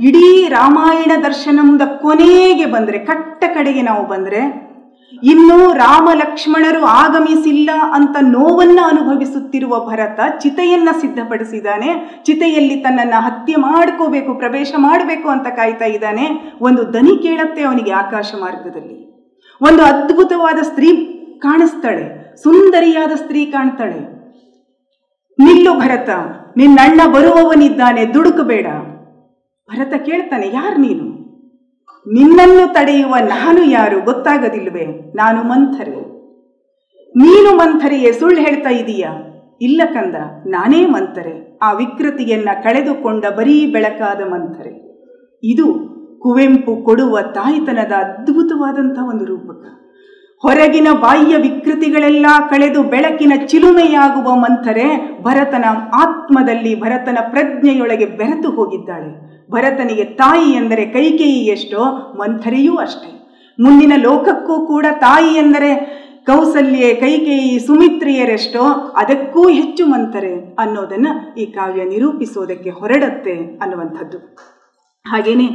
ಇಡೀ 0.00 0.48
ರಾಮಾಯಣ 0.48 1.12
ದರ್ಶನದ 1.22 1.84
ಕೊನೆಗೆ 2.00 2.66
ಬಂದರೆ, 2.66 2.98
ಕಟ್ಟ 2.98 3.44
ಕಡೆಗೆ 3.54 3.82
ನಾವು 3.82 4.02
ಬಂದ್ರೆ 4.06 4.40
ಇನ್ನು 5.22 5.72
ರಾಮ 5.72 6.08
ಲಕ್ಷ್ಮಣರು 6.14 6.84
ಆಗಮಿಸಿಲ್ಲ 6.84 7.70
ಅಂತ 7.92 8.16
ನೋವನ್ನ 8.20 8.78
ಅನುಭವಿಸುತ್ತಿರುವ 8.86 9.86
ಭರತ 9.86 10.20
ಚಿತೆಯನ್ನ 10.38 10.88
ಸಿದ್ಧಪಡಿಸಿದ್ದಾನೆ. 11.00 12.22
ಚಿತೆಯಲ್ಲಿ 12.24 12.76
ತನ್ನನ್ನ 12.76 13.14
ಹತ್ಯೆ 13.18 13.56
ಮಾಡ್ಕೋಬೇಕು, 13.56 14.34
ಪ್ರವೇಶ 14.34 14.72
ಮಾಡಬೇಕು 14.78 15.28
ಅಂತ 15.28 15.46
ಕಾಯ್ತಾ 15.46 15.84
ಇದ್ದಾನೆ. 15.84 16.26
ಒಂದು 16.60 16.94
ದನಿ 16.94 17.22
ಕೇಳತ್ತೆ 17.22 17.62
ಅವನಿಗೆ 17.62 17.90
ಆಕಾಶ 17.90 18.32
ಮಾರ್ಗದಲ್ಲಿ. 18.40 18.98
ಒಂದು 19.60 19.82
ಅದ್ಭುತವಾದ 19.82 20.58
ಸ್ತ್ರೀ 20.62 20.90
ಕಾಣಿಸ್ತಾಳೆ, 21.38 22.36
ಸುಂದರಿಯಾದ 22.42 23.12
ಸ್ತ್ರೀ 23.14 23.44
ಕಾಣ್ತಾಳೆ. 23.46 24.00
ನಿಲ್ಲು 25.38 25.72
ಭರತ, 25.74 26.10
ನಿನ್ನಣ್ಣ 26.56 27.00
ಬರುವವನಿದ್ದಾನೆ, 27.12 28.06
ದುಡುಕಬೇಡ. 28.06 28.66
ಭರತ 29.68 29.94
ಕೇಳ್ತಾನೆ, 30.02 30.46
ಯಾರು 30.54 30.76
ನೀನು? 30.76 31.21
ನಿನ್ನನ್ನು 32.06 32.72
ತಡೆಯುವ 32.72 33.16
ನಾನು 33.18 33.70
ಯಾರು 33.70 34.00
ಗೊತ್ತಾಗದಿಲ್ವೇ 34.00 35.12
ನಾನು 35.14 35.42
ಮಂಥರೆ. 35.42 36.00
ನೀನು 37.16 37.56
ಮಂಥರಿಗೆ 37.56 38.12
ಸುಳ್ಳು 38.12 38.40
ಹೇಳ್ತಾ 38.40 38.70
ಇದೀಯಾ? 38.70 39.10
ಇಲ್ಲ 39.60 39.82
ಕಂದ, 39.94 40.14
ನಾನೇ 40.46 40.86
ಮಂಥರೆ. 40.86 41.58
ಆ 41.62 41.72
ವಿಕೃತಿಯನ್ನ 41.72 42.48
ಕಳೆದುಕೊಂಡ 42.62 43.24
ಬರೀ 43.26 43.72
ಬೆಳಕಾದ 43.72 44.20
ಮಂಥರೆ. 44.20 44.92
ಇದು 45.44 45.92
ಕುವೆಂಪು 46.18 46.84
ಕೊಡುವ 46.84 47.18
ತಾಯಿತನದ 47.20 47.92
ಅದ್ಭುತವಾದಂಥ 47.92 48.98
ಒಂದು 49.08 49.24
ರೂಪಕ. 49.24 49.64
ಹೊರಗಿನ 50.42 50.88
ಬಾಹ್ಯ 51.00 51.36
ವಿಕೃತಿಗಳೆಲ್ಲ 51.36 52.26
ಕಳೆದು 52.50 52.82
ಬೆಳಕಿನ 52.82 53.32
ಚಿಲುಮೆಯಾಗುವ 53.46 54.36
ಮಂಥರೆ 54.36 55.18
ಭರತನ 55.22 55.64
ಆತ್ಮದಲ್ಲಿ 55.94 56.80
ಭರತನ 56.80 57.18
ಪ್ರಜ್ಞೆಯೊಳಗೆ 57.30 58.06
ಬೆರೆತು 58.06 58.50
ಹೋಗಿದ್ದಾಳೆ. 58.50 59.31
ಭರತನಿಗೆ 59.50 60.04
ತಾಯಿ 60.04 60.48
ಎಂದರೆ 60.52 60.84
ಕೈಕೇಯಿ 60.86 61.42
ಎಷ್ಟೋ? 61.46 61.82
ಮಂಥರಿಯೂ 62.20 62.76
ಅಷ್ಟೇ. 62.76 63.10
ಮುಂದಿನ 63.58 63.92
ಲೋಕಕ್ಕೂ 63.96 64.66
ಕೂಡ 64.66 64.86
ತಾಯಿ 65.00 65.32
ಎಂದರೆ 65.34 65.70
ಕೌಸಲ್ಯೆ 66.26 66.94
ಕೈಕೇಯಿ 66.94 67.58
ಸುಮಿತ್ರಿಯರೆಷ್ಟೋ? 67.58 68.64
ಅದಕ್ಕೂ 68.96 69.48
ಹೆಚ್ಚು 69.48 69.86
ಮಂಥರೆ 69.86 70.34
ಅನ್ನೋದನ್ನ 70.54 71.08
ಈ 71.38 71.46
ಕಾವ್ಯ 71.46 71.84
ನಿರೂಪಿಸೋದಕ್ಕೆ 71.84 72.70
ಹೊರಡತ್ತೆ 72.70 73.34
ಅನ್ನುವಂಥದ್ದು. 73.62 74.18
ಹಾಗೇನೆ 75.06 75.46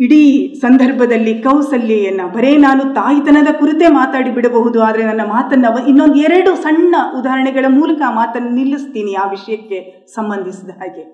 ಇಡೀ 0.00 0.22
ಸಂದರ್ಭದಲ್ಲಿ 0.54 1.42
ಕೌಸಲ್ಯೆಯನ್ನ 1.42 2.20
ಬರೇ 2.34 2.56
ನಾನು 2.56 2.82
ತಾಯಿತನದ 2.94 3.50
ಕುರಿತೇ 3.58 3.88
ಮಾತಾಡಿ 3.88 4.30
ಬಿಡಬಹುದು, 4.30 4.82
ಆದರೆ 4.82 5.02
ನನ್ನ 5.02 5.20
ಮಾತನ್ನ 5.20 5.66
ಇನ್ನೊಂದು 5.88 6.14
ಎರಡು 6.14 6.52
ಸಣ್ಣ 6.56 6.94
ಉದಾಹರಣೆಗಳ 7.18 7.66
ಮೂಲಕ 7.68 8.02
ಮಾತನ್ನು 8.10 8.50
ನಿಲ್ಲಿಸ್ತೀನಿ 8.50 9.14
ಆ 9.14 9.26
ವಿಷಯಕ್ಕೆ 9.30 9.80
ಸಂಬಂಧಿಸಿದ 10.14 10.70
ಹಾಗೆ. 10.80 11.04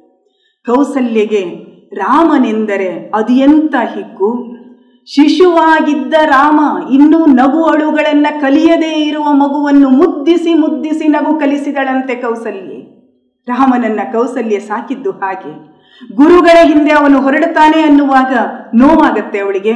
ಕೌಸಲ್ಯಗೆ 0.66 1.42
ರಾಮನೆಂದರೆ 1.92 3.11
ಅದು 3.14 3.33
ಎಂತ 3.33 3.75
ಹಿಕ್ಕು 3.95 4.59
ಶಿಶುವಾಗಿದ್ದ 5.07 6.14
ರಾಮ 6.25 6.61
ಇನ್ನೂ 6.92 7.26
ನಗು 7.26 7.64
ಅಳುಗಳನ್ನು 7.64 8.40
ಕಲಿಯದೇ 8.40 9.07
ಇರುವ 9.07 9.33
ಮಗುವನ್ನು 9.33 9.90
ಮುದ್ದಿಸಿ 9.90 10.54
ಮುದ್ದಿಸಿ 10.54 11.09
ನಗು 11.09 11.38
ಕಲಿಸಿದಳಂತೆ 11.38 12.14
ಕೌಸಲ್ಯೆ. 12.14 12.99
ರಾಮನನ್ನ 13.47 14.00
ಕೌಸಲ್ಯ 14.12 14.59
ಸಾಕಿದ್ದು 14.59 15.11
ಹಾಗೆ. 15.11 15.68
ಗುರುಗಳ 16.16 16.66
ಹಿಂದೆ 16.66 16.92
ಅವನು 16.92 17.23
ಹೊರಡುತ್ತಾನೆ 17.23 17.83
ಅನ್ನುವಾಗ 17.83 18.33
ನೋವಾಗತ್ತೆ 18.75 19.38
ಅವಳಿಗೆ. 19.38 19.73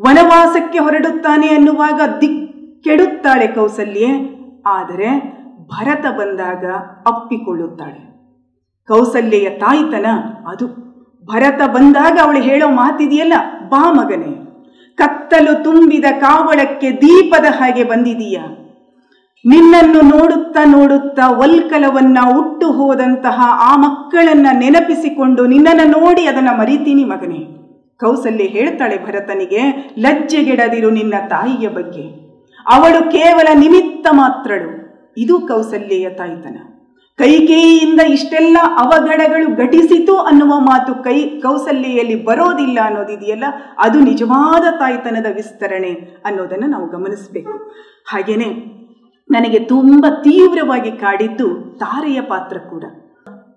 ವನವಾಸಕ್ಕೆ 0.00 0.78
ಹೊರಡುತ್ತಾನೆ 0.78 1.48
ಅನ್ನುವಾಗ 1.48 2.00
ದಿಕ್ಕೆಡುತ್ತಾಳೆ 2.20 3.46
ಕೌಸಲ್ಯೆ. 3.46 4.08
ಆದರೆ 4.66 5.40
ಭರತ 5.66 6.06
ಬಂದಾಗ 6.18 6.64
ಅಪ್ಪಿಕೊಳ್ಳುತ್ತಾಳೆ. 7.06 8.10
ಕೌಸಲ್ಯೆಯ 8.88 9.50
ತಾಯಿತನ 9.50 10.06
ಅದು. 10.48 10.89
ಭರತ 11.28 11.60
ಬಂದಾಗ 11.66 12.18
ಅವಳು 12.22 12.40
ಹೇಳೋ 12.40 12.68
ಮಾತಿದೆಯಲ್ಲ, 12.68 13.34
ಬಾ 13.68 13.82
ಮಗನೇ, 13.92 14.32
ಕತ್ತಲು 14.98 15.52
ತುಂಬಿದ 15.64 16.04
ಕಾವಳಕ್ಕೆ 16.20 16.88
ದೀಪದ 16.92 17.46
ಹಾಗೆ 17.50 17.84
ಬಂದಿದೀಯ. 17.84 18.38
ನಿನ್ನನ್ನು 19.44 20.00
ನೋಡುತ್ತಾ 20.08 20.62
ನೋಡುತ್ತಾ 20.64 21.26
ವಲ್ಕಲವನ್ನ 21.30 22.18
ಉಟ್ಟು 22.38 22.66
ಹೋದಂತಹ 22.72 23.38
ಆ 23.62 23.70
ಮಕ್ಕಳನ್ನ 23.76 24.46
ನೆನಪಿಸಿಕೊಂಡು 24.52 25.46
ನಿನ್ನನ್ನು 25.46 25.86
ನೋಡಿ 26.00 26.26
ಅದನ್ನ 26.26 26.50
ಮರಿತೀನಿ 26.58 27.04
ಮಗನೇ, 27.04 27.40
ಕೌಸಲ್ಯ 28.00 28.44
ಹೇಳ್ತಾಳೆ 28.46 28.98
ಭರತನಿಗೆ, 29.06 29.62
ಲಜ್ಜೆಗೆಡದಿರು 29.98 30.90
ನಿನ್ನ 30.90 31.14
ತಾಯಿಯ 31.28 31.68
ಬಗ್ಗೆ. 31.68 32.04
ಅವಳು 32.66 33.00
ಕೇವಲ 33.10 33.48
ನಿಮಿತ್ತ 33.54 34.06
ಮಾತ್ರಳು. 34.12 34.70
ಇದು 35.16 35.34
ಕೌಸಲ್ಯೆಯ 35.40 36.08
ತಾಯ್ತನ. 36.10 36.58
ಕೈಕೇಯಿಯಿಂದ 37.20 38.00
ಇಷ್ಟೆಲ್ಲ 38.00 38.56
ಅವಘಡಗಳು 38.78 39.56
ಘಟಿಸಿತು 39.56 40.16
ಅನ್ನುವ 40.16 40.58
ಮಾತು 40.58 40.94
ಕೈ 40.94 41.40
ಕೌಸಲ್ಯೆಯಲ್ಲಿ 41.40 42.24
ಬರೋದಿಲ್ಲ 42.24 42.78
ಅನ್ನೋದಿದೆಯಲ್ಲ 42.84 43.44
ಅದು 43.78 44.00
ನಿಜವಾದ 44.00 44.62
ತಾಯ್ತನದ 44.78 45.26
ವಿಸ್ತರಣೆ 45.34 46.22
ಅನ್ನೋದನ್ನು 46.24 46.66
ನಾವು 46.66 46.88
ಗಮನಿಸಬೇಕು. 46.88 47.52
ಹಾಗೇನೆ 48.12 48.44
ನನಗೆ 49.30 49.58
ತುಂಬ 49.58 50.06
ತೀವ್ರವಾಗಿ 50.22 50.92
ಕಾಡಿದ್ದು 50.92 51.78
ತಾರೆಯ 51.78 52.20
ಪಾತ್ರ 52.20 52.56
ಕೂಡ. 52.56 52.84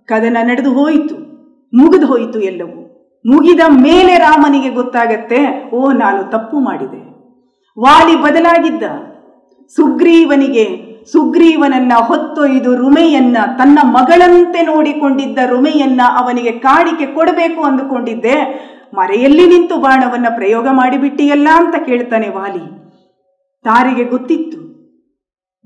ಕದನ 0.05 0.37
ನಡೆದು 0.41 0.73
ಹೋಯಿತು, 0.73 1.15
ಮುಗಿದು 1.77 2.05
ಹೋಯಿತು 2.05 2.39
ಎಲ್ಲವೂ. 2.39 2.83
ಮುಗಿದ 3.25 3.59
ಮೇಲೆ 3.69 4.17
ರಾಮನಿಗೆ 4.17 4.69
ಗೊತ್ತಾಗತ್ತೆ, 4.69 5.69
ಓ, 5.75 5.91
ನಾನು 5.91 6.31
ತಪ್ಪು 6.31 6.59
ಮಾಡಿದೆ. 6.59 7.13
ವಾಲಿ 7.79 8.15
ಬದಲಾಗಿದ್ದ. 8.15 8.83
ಸುಗ್ರೀವನಿಗೆ 9.67 10.92
ಸುಗ್ರೀವನನ್ನ 11.11 11.91
ಹೊತ್ತೊಯ್ದು 11.95 12.75
ರುಮೆಯನ್ನ 12.75 13.37
ತನ್ನ 13.57 13.79
ಮಗಳಂತೆ 13.83 14.61
ನೋಡಿಕೊಂಡಿದ್ದ 14.61 15.39
ರುಮೆಯನ್ನ 15.47 16.01
ಅವನಿಗೆ 16.17 16.51
ಕಾಡಿಕೆ 16.51 17.05
ಕೊಡಬೇಕು 17.05 17.63
ಅಂದುಕೊಂಡಿದ್ದೆ. 17.63 18.33
ಮರೆಯಲ್ಲಿ 18.93 19.47
ನಿಂತು 19.47 19.77
ಬಾಣವನ್ನ 19.77 20.27
ಪ್ರಯೋಗ 20.35 20.67
ಮಾಡಿಬಿಟ್ಟಿಯಲ್ಲ 20.71 21.47
ಅಂತ 21.55 21.75
ಕೇಳ್ತಾನೆ 21.85 22.29
ವಾಲಿ. 22.29 22.83
ತಾರಿಗೆ 23.63 24.03
ಗೊತ್ತಿತ್ತು. 24.03 24.63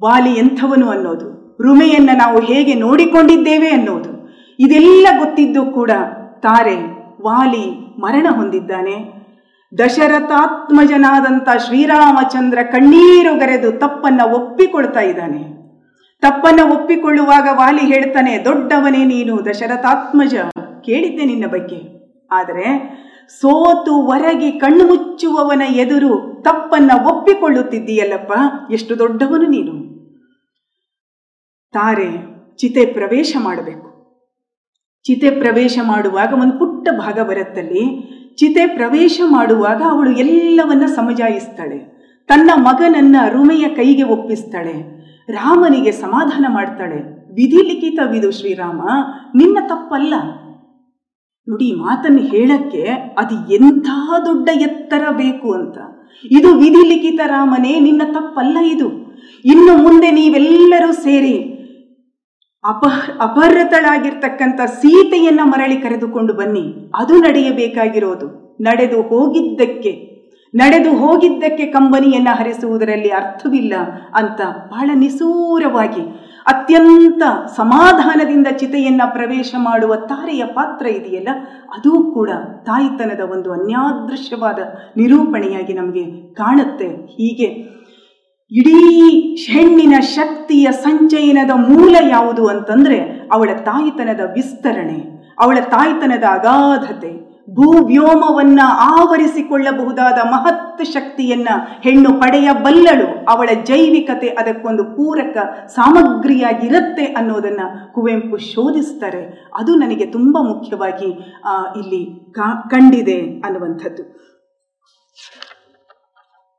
ವಾಲಿ 0.04 0.34
ಎಂಥವನು 0.34 0.90
ಅನ್ನೋದು. 0.90 1.58
ರುಮೆಯನ್ನ 1.64 2.10
ನಾವು 2.18 2.40
ಹೇಗೆ 2.40 2.74
ನೋಡಿಕೊಂಡಿದ್ದೇವೆ 2.74 3.70
ಅನ್ನೋದು. 3.70 4.30
ಇದೆಲ್ಲ 4.60 5.08
ಗೊತ್ತಿದ್ದು 5.20 5.66
ಕೂಡ 5.66 5.92
ತಾರೆ 6.40 6.76
ವಾಲಿ 7.22 7.96
ಮರಣ 8.00 8.28
ಹೊಂದಿದ್ದಾನೆ. 8.30 9.17
ದಶರಥಾತ್ಮಜನಾದಂಥ 9.78 11.50
ಶ್ರೀರಾಮಚಂದ್ರ 11.66 12.60
ಕಣ್ಣೀರು 12.72 13.40
ಗರೆದು 13.40 13.72
ತಪ್ಪನ್ನು 13.72 14.26
ಒಪ್ಪಿಕೊಳ್ತಾ 14.36 15.00
ಇದ್ದಾನೆ. 15.00 15.58
ತಪ್ಪನ್ನ 16.22 16.60
ಒಪ್ಪಿಕೊಳ್ಳುವಾಗ 16.72 17.48
ವಾಲಿ 17.52 17.82
ಹೇಳ್ತಾನೆ, 17.82 18.38
ದೊಡ್ಡವನೇ 18.46 19.06
ನೀನು 19.06 19.46
ದಶರಥಾತ್ಮಜ. 19.46 20.36
ಕೇಳಿದ್ದೆ 20.86 21.26
ನಿನ್ನ 21.26 21.46
ಬಗ್ಗೆ. 21.46 21.80
ಆದರೆ 22.32 22.68
ಸೋತು 23.30 24.02
ಹೊರಗೆ 24.02 24.52
ಕಣ್ಣು 24.52 24.88
ಮುಚ್ಚುವವನ 24.88 25.62
ಎದುರು 25.62 26.42
ತಪ್ಪನ್ನು 26.42 27.08
ಒಪ್ಪಿಕೊಳ್ಳುತ್ತಿದ್ದೀಯಲ್ಲಪ್ಪ, 27.08 28.34
ಎಷ್ಟು 28.72 29.00
ದೊಡ್ಡವನು 29.00 29.48
ನೀನು. 29.48 29.76
ತಾರೆ, 31.74 32.10
ಚಿತೆ 32.58 32.86
ಪ್ರವೇಶ 32.86 33.36
ಮಾಡಬೇಕು. 33.40 33.88
ಚಿತೆ 35.04 35.30
ಪ್ರವೇಶ 35.30 35.80
ಮಾಡುವಾಗ 35.84 36.34
ಒಂದು 36.34 36.60
ಪುಟ್ಟ 36.60 36.90
ಭಾಗ 36.92 37.20
ಬರುತ್ತಲ್ಲಿ 37.20 37.84
ಚಿತೆ 38.38 38.68
ಪ್ರವೇಶ 38.68 39.22
ಮಾಡುವಾಗ 39.26 39.82
ಅವಳು 39.90 40.12
ಎಲ್ಲವನ್ನ 40.12 40.86
ಸಮಜಾಯಿಸ್ತಾಳೆ. 40.86 41.98
ತನ್ನ 42.28 42.52
ಮಗನನ್ನ 42.56 43.16
ರುಮೆಯ 43.30 43.68
ಕೈಗೆ 43.68 44.04
ಒಪ್ಪಿಸ್ತಾಳೆ. 44.04 44.98
ರಾಮನಿಗೆ 45.30 45.92
ಸಮಾಧಾನ 45.92 46.46
ಮಾಡ್ತಾಳೆ. 46.50 47.18
ವಿಧಿ 47.34 47.64
ಲಿಖಿತವಿದು 47.64 48.32
ಶ್ರೀರಾಮ, 48.32 48.82
ನಿನ್ನ 49.36 49.58
ತಪ್ಪಲ್ಲ. 49.68 50.14
ನೋಡಿ 51.50 51.72
ಮಾತನ್ನು 51.72 52.20
ಹೇಳಕ್ಕೆ 52.20 52.84
ಅದು 53.18 53.54
ಎಂಥ 53.54 53.88
ದೊಡ್ಡ 54.26 54.50
ಎತ್ತರ 54.50 55.04
ಬೇಕು 55.12 55.54
ಅಂತ. 55.54 55.78
ಇದು 56.32 56.56
ವಿಧಿ 56.56 56.88
ಲಿಖಿತ 56.88 57.20
ರಾಮನೇ, 57.26 57.80
ನಿನ್ನ 57.80 58.02
ತಪ್ಪಲ್ಲ 58.06 58.58
ಇದು. 58.58 58.88
ಇನ್ನು 59.46 59.78
ಮುಂದೆ 59.84 60.12
ನೀವೆಲ್ಲರೂ 60.12 60.92
ಸೇರಿ 60.92 61.57
ಅಪ, 62.64 62.86
ಅಪಹೃತಳಾಗಿರ್ತಕ್ಕಂಥ 63.22 64.62
ಸೀತೆಯನ್ನ 64.62 65.40
ಮರಳಿ 65.44 65.78
ಕರೆದುಕೊಂಡು 65.78 66.34
ಬನ್ನಿ. 66.34 66.92
ಅದು 66.96 67.18
ನಡೆಯಬೇಕಾಗಿರೋದು. 67.18 68.58
ನಡೆದು 68.62 69.02
ಹೋಗಿದ್ದಕ್ಕೆ 69.02 70.18
ನಡೆದು 70.56 70.96
ಹೋಗಿದ್ದಕ್ಕೆ 70.96 71.66
ಕಂಬನಿಯನ್ನ 71.66 72.28
ಹರಿಸುವುದರಲ್ಲಿ 72.32 73.10
ಅರ್ಥವಿಲ್ಲ 73.10 73.74
ಅಂತ 74.16 74.42
ಬಹಳ 74.72 74.92
ನಿಸೂರವಾಗಿ, 74.94 76.02
ಅತ್ಯಂತ 76.48 77.22
ಸಮಾಧಾನದಿಂದ 77.58 78.48
ಚಿತೆಯನ್ನ 78.48 79.02
ಪ್ರವೇಶ 79.12 79.56
ಮಾಡುವ 79.58 79.96
ತಾರೆಯ 79.96 80.46
ಪಾತ್ರ 80.46 80.86
ಇದೆಯಲ್ಲ, 80.86 81.30
ಅದೂ 81.78 82.12
ಕೂಡ 82.12 82.30
ತಾಯಿತನದ 82.66 83.20
ಒಂದು 83.20 83.52
ಅನ್ಯಾದೃಶ್ಯವಾದ 83.52 84.60
ನಿರೂಪಣೆಯಾಗಿ 84.98 85.74
ನಮಗೆ 85.74 86.34
ಕಾಣುತ್ತೆ. 86.34 86.88
ಹೀಗೆ 86.88 87.78
ಇಡೀ 88.52 88.82
ಹೆಣ್ಣಿನ 89.52 89.96
ಶಕ್ತಿಯ 90.00 90.68
ಸಂಚಯನದ 90.72 91.52
ಮೂಲ 91.56 91.96
ಯಾವುದು 92.10 92.48
ಅಂತಂದ್ರೆ 92.48 93.00
ಅವಳ 93.32 93.50
ತಾಯಿತನದ 93.66 94.20
ವಿಸ್ತರಣೆ, 94.34 95.00
ಅವಳ 95.40 95.58
ತಾಯ್ತನದ 95.72 96.24
ಅಗಾಧತೆ, 96.32 97.12
ಭೂವ್ಯೋಮವನ್ನ 97.54 98.62
ಆವರಿಸಿಕೊಳ್ಳಬಹುದಾದ 98.80 100.20
ಮಹತ್ 100.32 100.86
ಶಕ್ತಿಯನ್ನ 100.86 101.50
ಹೆಣ್ಣು 101.84 102.10
ಪಡೆಯಬಲ್ಲಳು 102.14 103.26
ಅವಳ 103.30 103.50
ಜೈವಿಕತೆ 103.64 104.28
ಅದಕ್ಕೊಂದು 104.28 104.84
ಪೂರಕ 104.84 105.38
ಸಾಮಗ್ರಿಯಾಗಿರುತ್ತೆ 105.68 107.06
ಅನ್ನೋದನ್ನ 107.06 107.62
ಕುವೆಂಪು 107.94 108.38
ಶೋಧಿಸ್ತಾರೆ. 108.38 109.24
ಅದು 109.58 109.76
ನನಗೆ 109.76 110.06
ತುಂಬ 110.06 110.38
ಮುಖ್ಯವಾಗಿ 110.42 111.12
ಇಲ್ಲಿ 111.80 112.04
ಕಂಡಿದೆ 112.70 113.20
ಅನ್ನುವಂಥದ್ದು. 113.46 114.04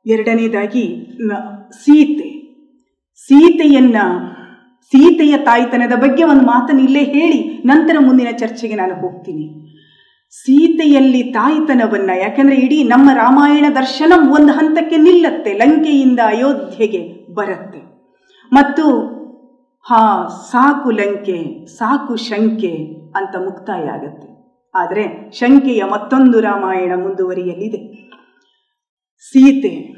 ಎರಡನೇದಾಗಿ 0.09 1.07
ಸೀತೆ. 1.71 2.39
ಸೀತೆಯನ್ನ, 3.15 3.95
ಸೀತೆಯ 4.81 5.37
ತಾಯ್ತನದ 5.37 5.93
ಬಗ್ಗೆ 5.95 6.23
ಒಂದು 6.23 6.41
ಮಾತನ್ನು 6.41 6.81
ಇಲ್ಲೇ 6.81 7.03
ಹೇಳಿ 7.03 7.61
ನಂತರ 7.65 7.95
ಮುಂದಿನ 7.99 8.27
ಚರ್ಚೆಗೆ 8.37 8.75
ನಾನು 8.75 8.95
ಹೋಗ್ತೀನಿ. 8.95 9.75
ಸೀತೆಯಲ್ಲಿ 10.31 11.23
ತಾಯ್ತನವನ್ನ, 11.23 12.09
ಯಾಕಂದ್ರೆ 12.21 12.55
ಇಡೀ 12.55 12.83
ನಮ್ಮ 12.83 13.09
ರಾಮಾಯಣ 13.13 13.65
ದರ್ಶನ 13.75 14.13
ಒಂದು 14.33 14.53
ಹಂತಕ್ಕೆ 14.53 14.97
ನಿಲ್ಲತ್ತೆ, 14.97 15.53
ಲಂಕೆಯಿಂದ 15.53 16.19
ಅಯೋಧ್ಯೆಗೆ 16.25 17.33
ಬರುತ್ತೆ. 17.33 17.79
ಮತ್ತು, 18.53 18.97
ಹಾ, 19.83 20.27
ಸಾಕು 20.51 20.91
ಲಂಕೆ, 20.91 21.65
ಸಾಕು 21.65 22.15
ಶಂಕೆ 22.15 22.75
ಅಂತ 23.15 23.35
ಮುಕ್ತಾಯ 23.35 23.87
ಆಗತ್ತೆ. 23.87 24.27
ಆದರೆ, 24.75 25.31
ಶಂಕೆಯ 25.31 25.83
ಮತ್ತೊಂದು 25.83 26.39
ರಾಮಾಯಣ 26.39 26.91
ಮುಂದುವರಿಯಲಿದೆ. 26.95 28.08
ಸೀತೆ, 29.19 29.93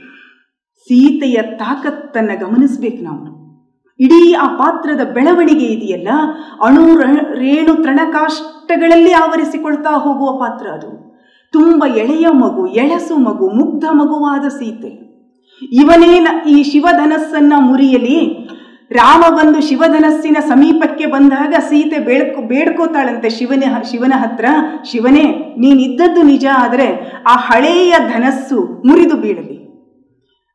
ಸೀತೆಯ 0.77 1.41
ತಾಕತ್ತನ್ನು 1.41 2.39
ಗಮನಿಸ್ಬೇಕು 2.39 3.03
ನಾವು. 3.03 3.41
ಇಡೀ 3.99 4.33
ಆ 4.33 4.47
ಪಾತ್ರದ 4.47 5.11
ಬೆಳವಣಿಗೆ 5.13 5.65
ಇದೆಯಲ್ಲ? 5.65 6.09
ಅಣು 6.63 6.97
ರೇಣು 7.33 7.83
ತೃಣಕಾಷ್ಟಗಳಲ್ಲಿ 7.83 9.11
ಆವರಿಸಿಕೊಳ್ತಾ 9.11 9.89
ಹೋಗುವ 9.97 10.39
ಪಾತ್ರ 10.39 10.67
ಅದು. 10.67 11.19
ತುಂಬ 11.51 11.85
ಎಳೆಯ 11.85 12.27
ಮಗು, 12.33 12.67
ಎಳಸು 12.67 13.17
ಮಗು, 13.17 13.49
ಮುಗ್ಧ 13.49 13.85
ಮಗುವಾದ 13.91 14.47
ಸೀತೆ. 14.47 15.11
ಇವನೇ 15.71 16.25
ಈ 16.47 16.63
ಶಿವಧನಸ್ಸನ್ನ 16.63 17.53
ಮುರಿಯಲಿ. 17.57 18.49
ರಾಮ 18.91 19.23
ಬಂದು 19.29 19.61
ಶಿವಧನಸ್ಸಿನ 19.61 20.37
ಸಮೀಪಕ್ಕೆ 20.47 21.05
ಬಂದಾಗ 21.05 21.53
ಸೀತೆ 21.59 21.99
ಬೇಡ್ಕೊ 21.99 22.41
ಬೇಡ್ಕೋತಾಳಂತೆ 22.41 23.29
ಶಿವನ 23.29 23.63
ಶಿವನ 23.91 24.13
ಹತ್ರ. 24.17 24.45
ಶಿವನೇ, 24.91 25.55
ನೀನಿದ್ದದ್ದು 25.57 26.21
ನಿಜ, 26.21 26.45
ಆದರೆ 26.57 26.87
ಆ 27.27 27.35
ಹಳೆಯ 27.35 27.95
ಧನಸ್ಸು 27.99 28.87
ಮುರಿದು 28.87 29.17
ಬೀಳಲಿ. 29.17 29.57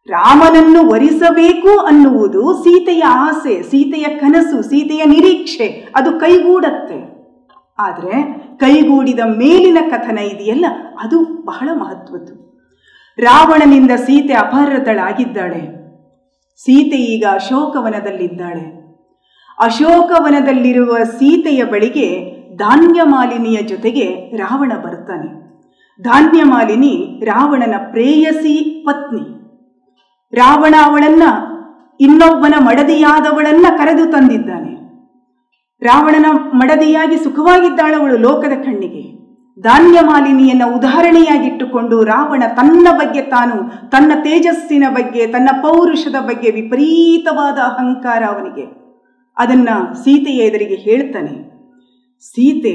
ರಾಮನನ್ನು 0.09 0.91
ವರಿಸಬೇಕು 0.91 1.79
ಅನ್ನುವುದು 1.79 2.55
ಸೀತೆಯ 2.55 3.03
ಆಸೆ, 3.03 3.63
ಸೀತೆಯ 3.63 4.05
ಕನಸು, 4.05 4.63
ಸೀತೆಯ 4.63 5.05
ನಿರೀಕ್ಷೆ. 5.05 5.93
ಅದು 5.97 6.13
ಕೈಗೂಡತ್ತೆ. 6.13 7.17
ಆದರೆ 7.79 8.23
ಕೈಗೂಡಿದ 8.59 9.19
ಮೇಲಿನ 9.19 9.79
ಕಥನ 9.91 10.19
ಇದೆಯಲ್ಲ, 10.19 10.67
ಅದು 11.01 11.25
ಬಹಳ 11.45 11.69
ಮಹತ್ವದ್ದು. 11.75 12.35
ರಾವಣನಿಂದ 13.19 13.91
ಸೀತೆ 13.91 14.35
ಅಪಹೃತಳಾಗಿದ್ದಾಳೆ. 14.35 15.76
ಸೀತೆ 16.57 16.97
ಈಗ 16.97 17.25
ಅಶೋಕವನದಲ್ಲಿದ್ದಾಳೆ. 17.33 18.65
ಅಶೋಕವನದಲ್ಲಿರುವ 19.59 20.97
ಸೀತೆಯ 21.05 21.65
ಬಳಿಗೆ 21.65 22.09
ಧಾನ್ಯಮಾಲಿನಿಯ 22.57 23.63
ಜೊತೆಗೆ 23.63 24.37
ರಾವಣ 24.37 24.73
ಬರ್ತಾನೆ 24.85 25.31
ಧಾನ್ಯಮಾಲಿನಿ 26.03 27.21
ರಾವಣನ 27.25 27.75
ಪ್ರೇಯಸಿ 27.91 28.85
ಪತ್ನಿ. 28.87 29.25
ರಾವಣ 30.33 30.75
ಅವಳನ್ನ 30.85 31.23
ಇನ್ನೊಬ್ಬನ 32.01 32.55
ಮಡದಿಯಾದವಳನ್ನ 32.59 33.67
ಕರೆದು 33.79 34.13
ತಂದಿದ್ದಾನೆ. 34.13 34.73
ರಾವಣನ 35.83 36.27
ಮಡದಿಯಾಗಿ 36.55 37.17
ಸುಖವಾಗಿದ್ದಾಳವಳು 37.17 38.17
ಲೋಕದ 38.17 38.55
ಕಣ್ಣಿಗೆ. 38.65 39.06
ಧಾನ್ಯ 39.61 40.01
ಮಾಲಿನಿಯನ್ನ 40.01 40.63
ಉದಾಹರಣೆಯಾಗಿಟ್ಟುಕೊಂಡು 40.77 42.05
ರಾವಣ 42.05 42.43
ತನ್ನ 42.57 42.89
ಬಗ್ಗೆ 42.93 43.23
ತಾನು, 43.23 43.91
ತನ್ನ 43.91 44.13
ತೇಜಸ್ಸಿನ 44.23 44.85
ಬಗ್ಗೆ, 44.91 45.27
ತನ್ನ 45.27 45.49
ಪೌರುಷದ 45.63 46.17
ಬಗ್ಗೆ 46.21 46.51
ವಿಪರೀತವಾದ 46.51 47.59
ಅಹಂಕಾರ 47.59 48.25
ಅವನಿಗೆ. 48.25 48.65
ಅದನ್ನ 49.37 49.69
ಸೀತೆಯ 49.93 50.37
ಎದುರಿಗೆ 50.37 50.75
ಹೇಳ್ತಾನೆ, 50.75 51.35
ಸೀತೆ, 52.21 52.75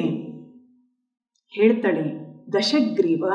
ಹೇಳ್ತಾಳೆ, 1.50 2.06
ದಶಗ್ರೀವ, 2.54 3.26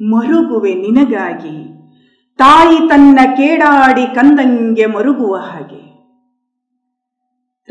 ಮರುಗುವೆ 0.00 0.74
ನಿನಗಾಗಿ, 0.74 1.76
ತಾಯಿ 2.36 2.88
ತನ್ನ 2.88 3.18
ಕೇಡಾಡಿ 3.36 4.14
ಕಂದಂಗೆ 4.14 4.86
ಮರುಗುವ 4.86 5.36
ಹಾಗೆ. 5.36 5.86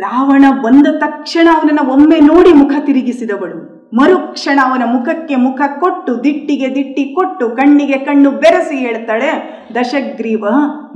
ರಾವಣ 0.01 0.45
ಬಂದ 0.63 0.87
ತಕ್ಷಣ 0.87 1.47
ಅವನನ್ನ 1.53 1.91
ಒಮ್ಮೆ 1.91 2.19
ನೋಡಿ 2.19 2.53
ಮುಖ 2.53 2.71
ತಿರುಗಿಸಿದವಳು. 2.85 3.75
ಮರುಕ್ಷಣ 3.97 4.59
ಅವನ 4.63 4.83
ಮುಖಕ್ಕೆ 4.93 5.35
ಮುಖ 5.35 5.61
ಕೊಟ್ಟು, 5.81 6.23
ದಿಟ್ಟಿಗೆ 6.23 6.75
ದಿಟ್ಟಿ 6.75 7.03
ಕೊಟ್ಟು, 7.13 7.49
ಕಣ್ಣಿಗೆ 7.49 7.97
ಕಣ್ಣು 7.97 8.31
ಬೆರೆಸಿ 8.31 8.77
ಹೇಳ್ತಾಳೆ, 8.77 9.29
ದಶಗ್ರೀವ, 9.75 10.45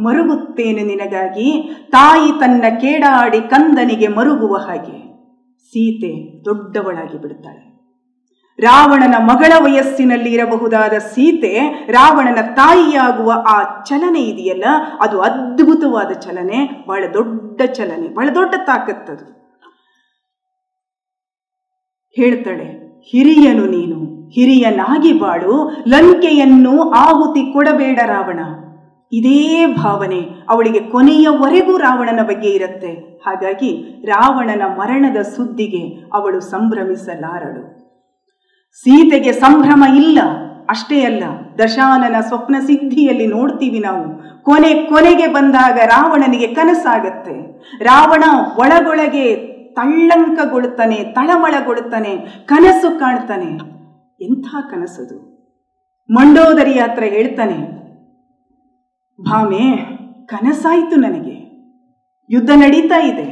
ಮರುಗುತ್ತೇನೆ 0.06 0.84
ನಿನಗಾಗಿ. 0.84 1.48
ತಾಯಿ 1.92 2.32
ತನ್ನ 2.40 2.66
ಕೇಡಾಡಿ 2.82 3.42
ಕಂದನಿಗೆ 3.42 4.08
ಮರುಗುವ 4.08 4.56
ಹಾಗೆ. 4.58 4.98
ಸೀತೆ 5.74 6.12
ದೊಡ್ಡವಳಾಗಿ 6.46 7.18
ಬಿಡುತ್ತಾಳೆ 7.18 7.64
ರಾವಣನ 8.60 9.16
ಮಗಳ 9.20 9.54
ವಯಸ್ಸಿನಲ್ಲಿ 9.66 10.32
ಇರಬಹುದಾದ 10.34 10.96
ಸೀತೆ, 10.98 11.52
ರಾವಣನ 11.90 12.42
ತಾಯಿಯಾಗುವ 12.56 13.32
ಆ 13.48 13.58
ಚಲನೆ 13.84 14.22
ಇದೆಯಲ್ಲ, 14.22 14.66
ಅದು 15.02 15.20
ಅದ್ಭುತವಾದ 15.20 16.12
ಚಲನೆ, 16.12 16.60
ಬಹಳ 16.88 17.04
ದೊಡ್ಡ 17.14 17.62
ಚಲನೆ, 17.78 18.08
ಬಹಳ 18.08 18.30
ದೊಡ್ಡ 18.36 18.54
ತಾಕತ್ತದು 18.68 19.26
ಹೇಳ್ತಾಳೆ 22.18 22.89
ಹಿರಿಯನು 23.04 23.66
ನೀನು, 23.66 24.30
ಹಿರಿಯನಾಗಿ 24.30 25.14
ಬಾಳು, 25.14 25.72
ಲಂಕೆಯನ್ನು 25.88 26.90
ಆಹುತಿ 26.90 27.54
ಕೊಡಬೇಡ 27.54 28.00
ರಾವಣ. 28.06 28.40
ಇದೇ 29.12 29.66
ಭಾವನೆ 29.66 30.20
ಅವಳಿಗೆ 30.50 30.80
ಕೊನೆಯವರೆಗೂ 30.80 31.78
ರಾವಣನ 31.78 32.22
ಬಗ್ಗೆ 32.24 32.50
ಇರುತ್ತೆ. 32.50 33.20
ಹಾಗಾಗಿ 33.26 34.02
ರಾವಣನ 34.06 34.62
ಮರಣದ 34.78 35.22
ಸುದ್ದಿಗೆ 35.22 36.10
ಅವಳು 36.14 36.40
ಸಂಭ್ರಮಿಸಲಾರಳು. 36.40 37.64
ಸೀತೆಗೆ 38.76 39.32
ಸಂಭ್ರಮ 39.32 39.84
ಇಲ್ಲ, 39.96 40.20
ಅಷ್ಟೇ 40.70 41.04
ಅಲ್ಲ, 41.04 41.24
ದಶಾನನ 41.64 42.16
ಸ್ವಪ್ನ 42.22 42.56
ಸಿದ್ಧಿಯಲ್ಲಿ 42.60 43.28
ನೋಡ್ತೀವಿ 43.28 43.80
ನಾವು. 43.80 44.04
ಕೊನೆ 44.44 44.74
ಕೊನೆಗೆ 44.74 45.28
ಬಂದಾಗ 45.28 45.80
ರಾವಣನಿಗೆ 45.86 46.48
ಕನಸಾಗತ್ತೆ. 46.48 47.62
ರಾವಣ 47.84 48.24
ಒಳಗೊಳಗೆ 48.58 49.59
ತಳ್ಳಂಕಗೊಳ್ತಾನೆ 49.80 50.98
ತಳಮಳಗೊಳ್ತಾನೆ 51.16 52.12
ಕನಸು 52.46 52.90
ಕಾಣ್ತಾನೆ. 53.00 53.50
ಎಂಥ 54.22 54.48
ಕನಸದು? 54.72 55.18
ಮಂಡೋದರಿ 56.10 56.74
ಹತ್ರ 56.80 57.04
ಹೇಳ್ತಾನೆ, 57.08 57.58
ಭಾಮೆ, 59.20 59.66
ಕನಸಾಯಿತು 60.26 60.96
ನನಗೆ. 60.96 61.36
ಯುದ್ಧ 62.30 62.52
ನಡೀತಾ 62.56 63.00
ಇದೆ. 63.02 63.28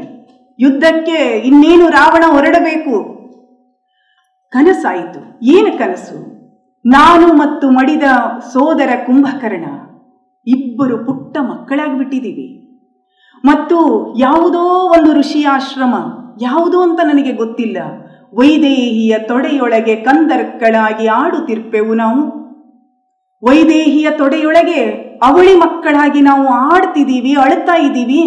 ಯುದ್ಧಕ್ಕೆ 0.60 1.18
ಇನ್ನೇನು 1.40 1.88
ರಾವಣ 1.90 2.24
ಹೊರಡಬೇಕು? 2.28 2.96
ಕನಸಾಯಿತು. 4.54 5.20
ಏನು 5.48 5.72
ಕನಸು? 5.78 6.20
ನಾನು 6.86 7.28
ಮತ್ತು 7.34 7.66
ಮಡಿದ 7.70 8.08
ಸೋದರ 8.54 8.92
ಕುಂಭಕರ್ಣ 9.06 9.66
ಇಬ್ಬರು 10.48 10.98
ಪುಟ್ಟ 11.06 11.38
ಮಕ್ಕಳಾಗಿಬಿಟ್ಟಿದ್ದೀವಿ. 11.52 12.48
ಮತ್ತು 13.44 13.78
ಯಾವುದೋ 14.18 14.64
ಒಂದು 14.92 15.10
ಋಷಿಯ 15.14 15.48
ಆಶ್ರಮ 15.48 15.96
ಯಾವುದೋ 16.42 16.82
ಅಂತ 16.82 17.00
ನನಗೆ 17.04 17.32
ಗೊತ್ತಿಲ್ಲ. 17.32 17.78
ವೈದೇಹಿಯ 18.34 19.20
ತೊಡೆಯೊಳಗೆ 19.20 19.96
ಕಂದರ್ಕಳಾಗಿ 19.96 21.08
ಆಡುತ್ತಿರ್ಪೆವು 21.08 21.94
ನಾವು. 21.94 22.24
ವೈದೇಹಿಯ 23.44 24.10
ತೊಡೆಯೊಳಗೆ 24.12 24.82
ಅವಳಿ 25.24 25.58
ಮಕ್ಕಳಾಗಿ 25.58 26.22
ನಾವು 26.22 26.48
ಆಡ್ತಿದ್ದೀವಿ 26.48 27.34
ಅಳ್ತಾ 27.34 27.76
ಇದ್ದೀವಿ. 27.76 28.22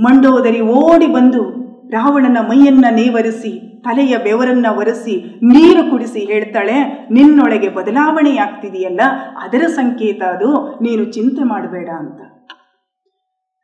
ಮಂಡೋದರಿ 0.00 0.60
ಓಡಿ 0.60 1.06
ಬಂದು 1.06 1.64
ರಾವಣನ 1.90 2.38
ಮೈಯನ್ನ 2.40 2.84
ನೇವರಿಸಿ, 2.90 3.82
ತಲೆಯ 3.82 4.16
ಬೆವರನ್ನ 4.16 4.66
ಒರೆಸಿ, 4.78 5.40
ನೀರು 5.42 5.90
ಕುಡಿಸಿ 5.90 6.20
ಹೇಳ್ತಾಳೆ, 6.20 7.08
ನಿನ್ನೊಳಗೆ 7.10 7.68
ಬದಲಾವಣೆಯಾಗ್ತಿದೆಯಲ್ಲ, 7.68 9.00
ಅದರ 9.42 9.66
ಸಂಕೇತ 9.66 10.22
ಅದು, 10.22 10.78
ನೀನು 10.82 11.04
ಚಿಂತೆ 11.04 11.44
ಮಾಡಬೇಡ 11.44 11.88
ಅಂತ. 11.88 12.33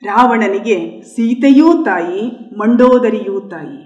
ರಾವಣನಿಗೆ, 0.02 0.76
ಸೀತೆಯೂ 1.14 1.68
ತಾಯಿ, 1.84 2.20
ಮಂಡೋದರಿಯೂ 2.58 3.40
ತಾಯಿ, 3.40 3.78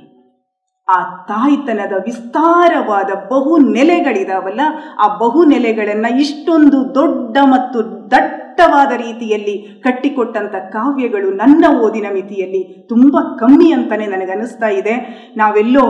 ಆ 0.88 0.98
ತಾಯ್ತನದ 1.28 1.94
ವಿಸ್ತಾರವಾದ 2.06 3.10
ಬಹು 3.30 3.52
ನೆಲೆಗಳಿದಾವಲ್ಲ 3.58 4.60
ಆ 4.98 5.06
ಬಹು 5.18 5.44
ನೆಲೆಗಳನ್ನು 5.44 6.10
ಇಷ್ಟೊಂದು 6.18 6.94
ದೊಡ್ಡ 6.94 7.36
ಮತ್ತು 7.44 7.78
ದಟ್ಟವಾದ 8.10 8.92
ರೀತಿಯಲ್ಲಿ 8.96 9.54
ಕಟ್ಟಿಕೊಟ್ಟಂಥ 9.82 10.54
ಕಾವ್ಯಗಳು 10.72 11.30
ನನ್ನ 11.30 11.64
ಓದಿನ 11.78 12.06
ಮಿತಿಯಲ್ಲಿ 12.12 12.62
ತುಂಬ 12.88 13.16
ಕಮ್ಮಿ 13.38 13.72
ಅಂತಲೇ 13.72 14.06
ನನಗನ್ನಿಸ್ತಾ 14.06 14.68
ಇದೆ. 14.68 14.94
ನಾವೆಲ್ಲೋ 15.36 15.86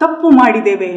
ತಪ್ಪು 0.00 0.30
ಮಾಡಿದ್ದೇವೆ, 0.30 0.92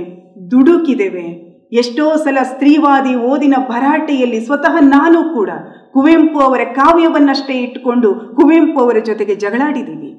ದುಡುಕಿದ್ದೇವೆ, 0.52 1.26
ಎಷ್ಟೋ 1.72 2.06
ಸಲ 2.18 2.38
ಸ್ತ್ರೀವಾದಿ 2.44 3.16
ಓದಿನ 3.16 3.56
ಭರಾಟೆಯಲ್ಲಿ 3.70 4.40
ಸ್ವತಃ 4.46 4.76
ನಾನು 4.80 5.20
ಕೂಡ 5.34 5.50
ಕುವೆಂಪು 5.96 6.40
ಅವರ 6.40 6.62
ಕಾವ್ಯವನ್ನಷ್ಟೇ 6.76 7.58
ಇಟ್ಟುಕೊಂಡು 7.66 8.10
ಕುವೆಂಪು 8.38 8.80
ಅವರ 8.84 8.98
ಜೊತೆಗೆ 9.10 9.36
ಜಗಳಾಡಿದ್ದೀವಿ 9.36 10.12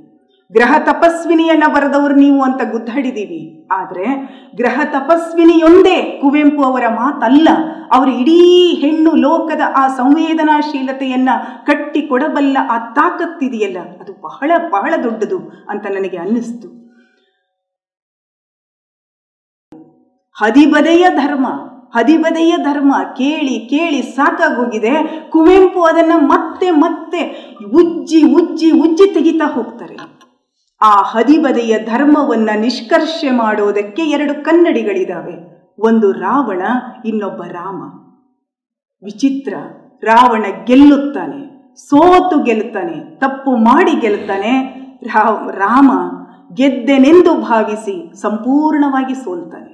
ಗ್ರಹ 0.52 0.74
ತಪಸ್ವಿನಿಯನ್ನ 0.86 1.64
ಬರೆದವರು 1.74 2.14
ನೀವು 2.14 2.40
ಅಂತ 2.42 2.62
ಗುದ್ದಾಡಿದ್ದೀವಿ 2.70 3.66
ಆದರೆ 3.72 4.06
ಗ್ರಹ 4.54 4.80
ತಪಸ್ವಿನಿಯೊಂದೇ 4.92 5.98
ಕುವೆಂಪು 6.22 6.62
ಅವರ 6.62 6.84
ಮಾತಲ್ಲ, 6.88 7.48
ಅವರು 7.92 8.10
ಇಡೀ 8.10 8.38
ಹೆಣ್ಣು 8.82 9.12
ಲೋಕದ 9.26 9.60
ಆ 9.76 9.84
ಸಂವೇದನಾಶೀಲತೆಯನ್ನ 10.00 11.30
ಕಟ್ಟಿಕೊಡಬಲ್ಲ 11.66 12.56
ಆ 12.74 12.78
ತಾಕತ್ತಿದೆಯಲ್ಲ, 12.98 13.78
ಅದು 14.00 14.12
ಬಹಳ 14.28 14.50
ಬಹಳ 14.74 14.92
ದೊಡ್ಡದು 15.04 15.38
ಅಂತ 15.68 15.86
ನನಗೆ 15.86 16.16
ಅನ್ನಿಸ್ತು. 16.16 16.68
ಹದಿಬದೆಯ 20.36 21.06
ಧರ್ಮ 21.22 21.46
ಹದಿಬದೆಯ 21.94 22.52
ಧರ್ಮ 22.56 22.92
ಕೇಳಿ 23.16 23.58
ಕೇಳಿ 23.72 24.00
ಸಾಕಾಗೋಗಿದೆ, 24.16 24.94
ಕುವೆಂಪು 25.30 25.82
ಅದನ್ನು 25.82 26.18
ಮತ್ತೆ 26.26 26.70
ಮತ್ತೆ 26.70 27.20
ಉಜ್ಜಿ 27.80 28.20
ಉಜ್ಜಿ 28.32 28.70
ಉಜ್ಜಿ 28.80 29.06
ತೆಗಿತಾ 29.14 29.46
ಹೋಗ್ತಾರೆ. 29.54 29.96
ಆ 30.82 30.92
ಹದಿಬದೆಯ 31.02 31.78
ಧರ್ಮವನ್ನು 31.84 32.60
ನಿಷ್ಕರ್ಷೆ 32.60 33.30
ಮಾಡೋದಕ್ಕೆ 33.30 34.02
ಎರಡು 34.02 34.34
ಕನ್ನಡಿಗಳಿದಾವೆ. 34.44 35.34
ಒಂದು 35.78 36.12
ರಾವಣ, 36.12 36.62
ಇನ್ನೊಬ್ಬ 37.04 37.42
ರಾಮ. 37.42 37.80
ವಿಚಿತ್ರ, 39.02 39.54
ರಾವಣ 40.02 40.44
ಗೆಲ್ಲುತ್ತಾನೆ, 40.64 41.40
ಸೋತು 41.78 42.38
ಗೆಲ್ಲುತ್ತಾನೆ, 42.42 42.96
ತಪ್ಪು 43.18 43.52
ಮಾಡಿ 43.56 43.94
ಗೆಲ್ತಾನೆ 44.00 44.52
ರಾಮ 45.62 45.90
ಗೆದ್ದೆನೆಂದು 46.54 47.34
ಭಾವಿಸಿ 47.40 47.94
ಸಂಪೂರ್ಣವಾಗಿ 48.22 49.14
ಸೋಲ್ತಾನೆ. 49.24 49.72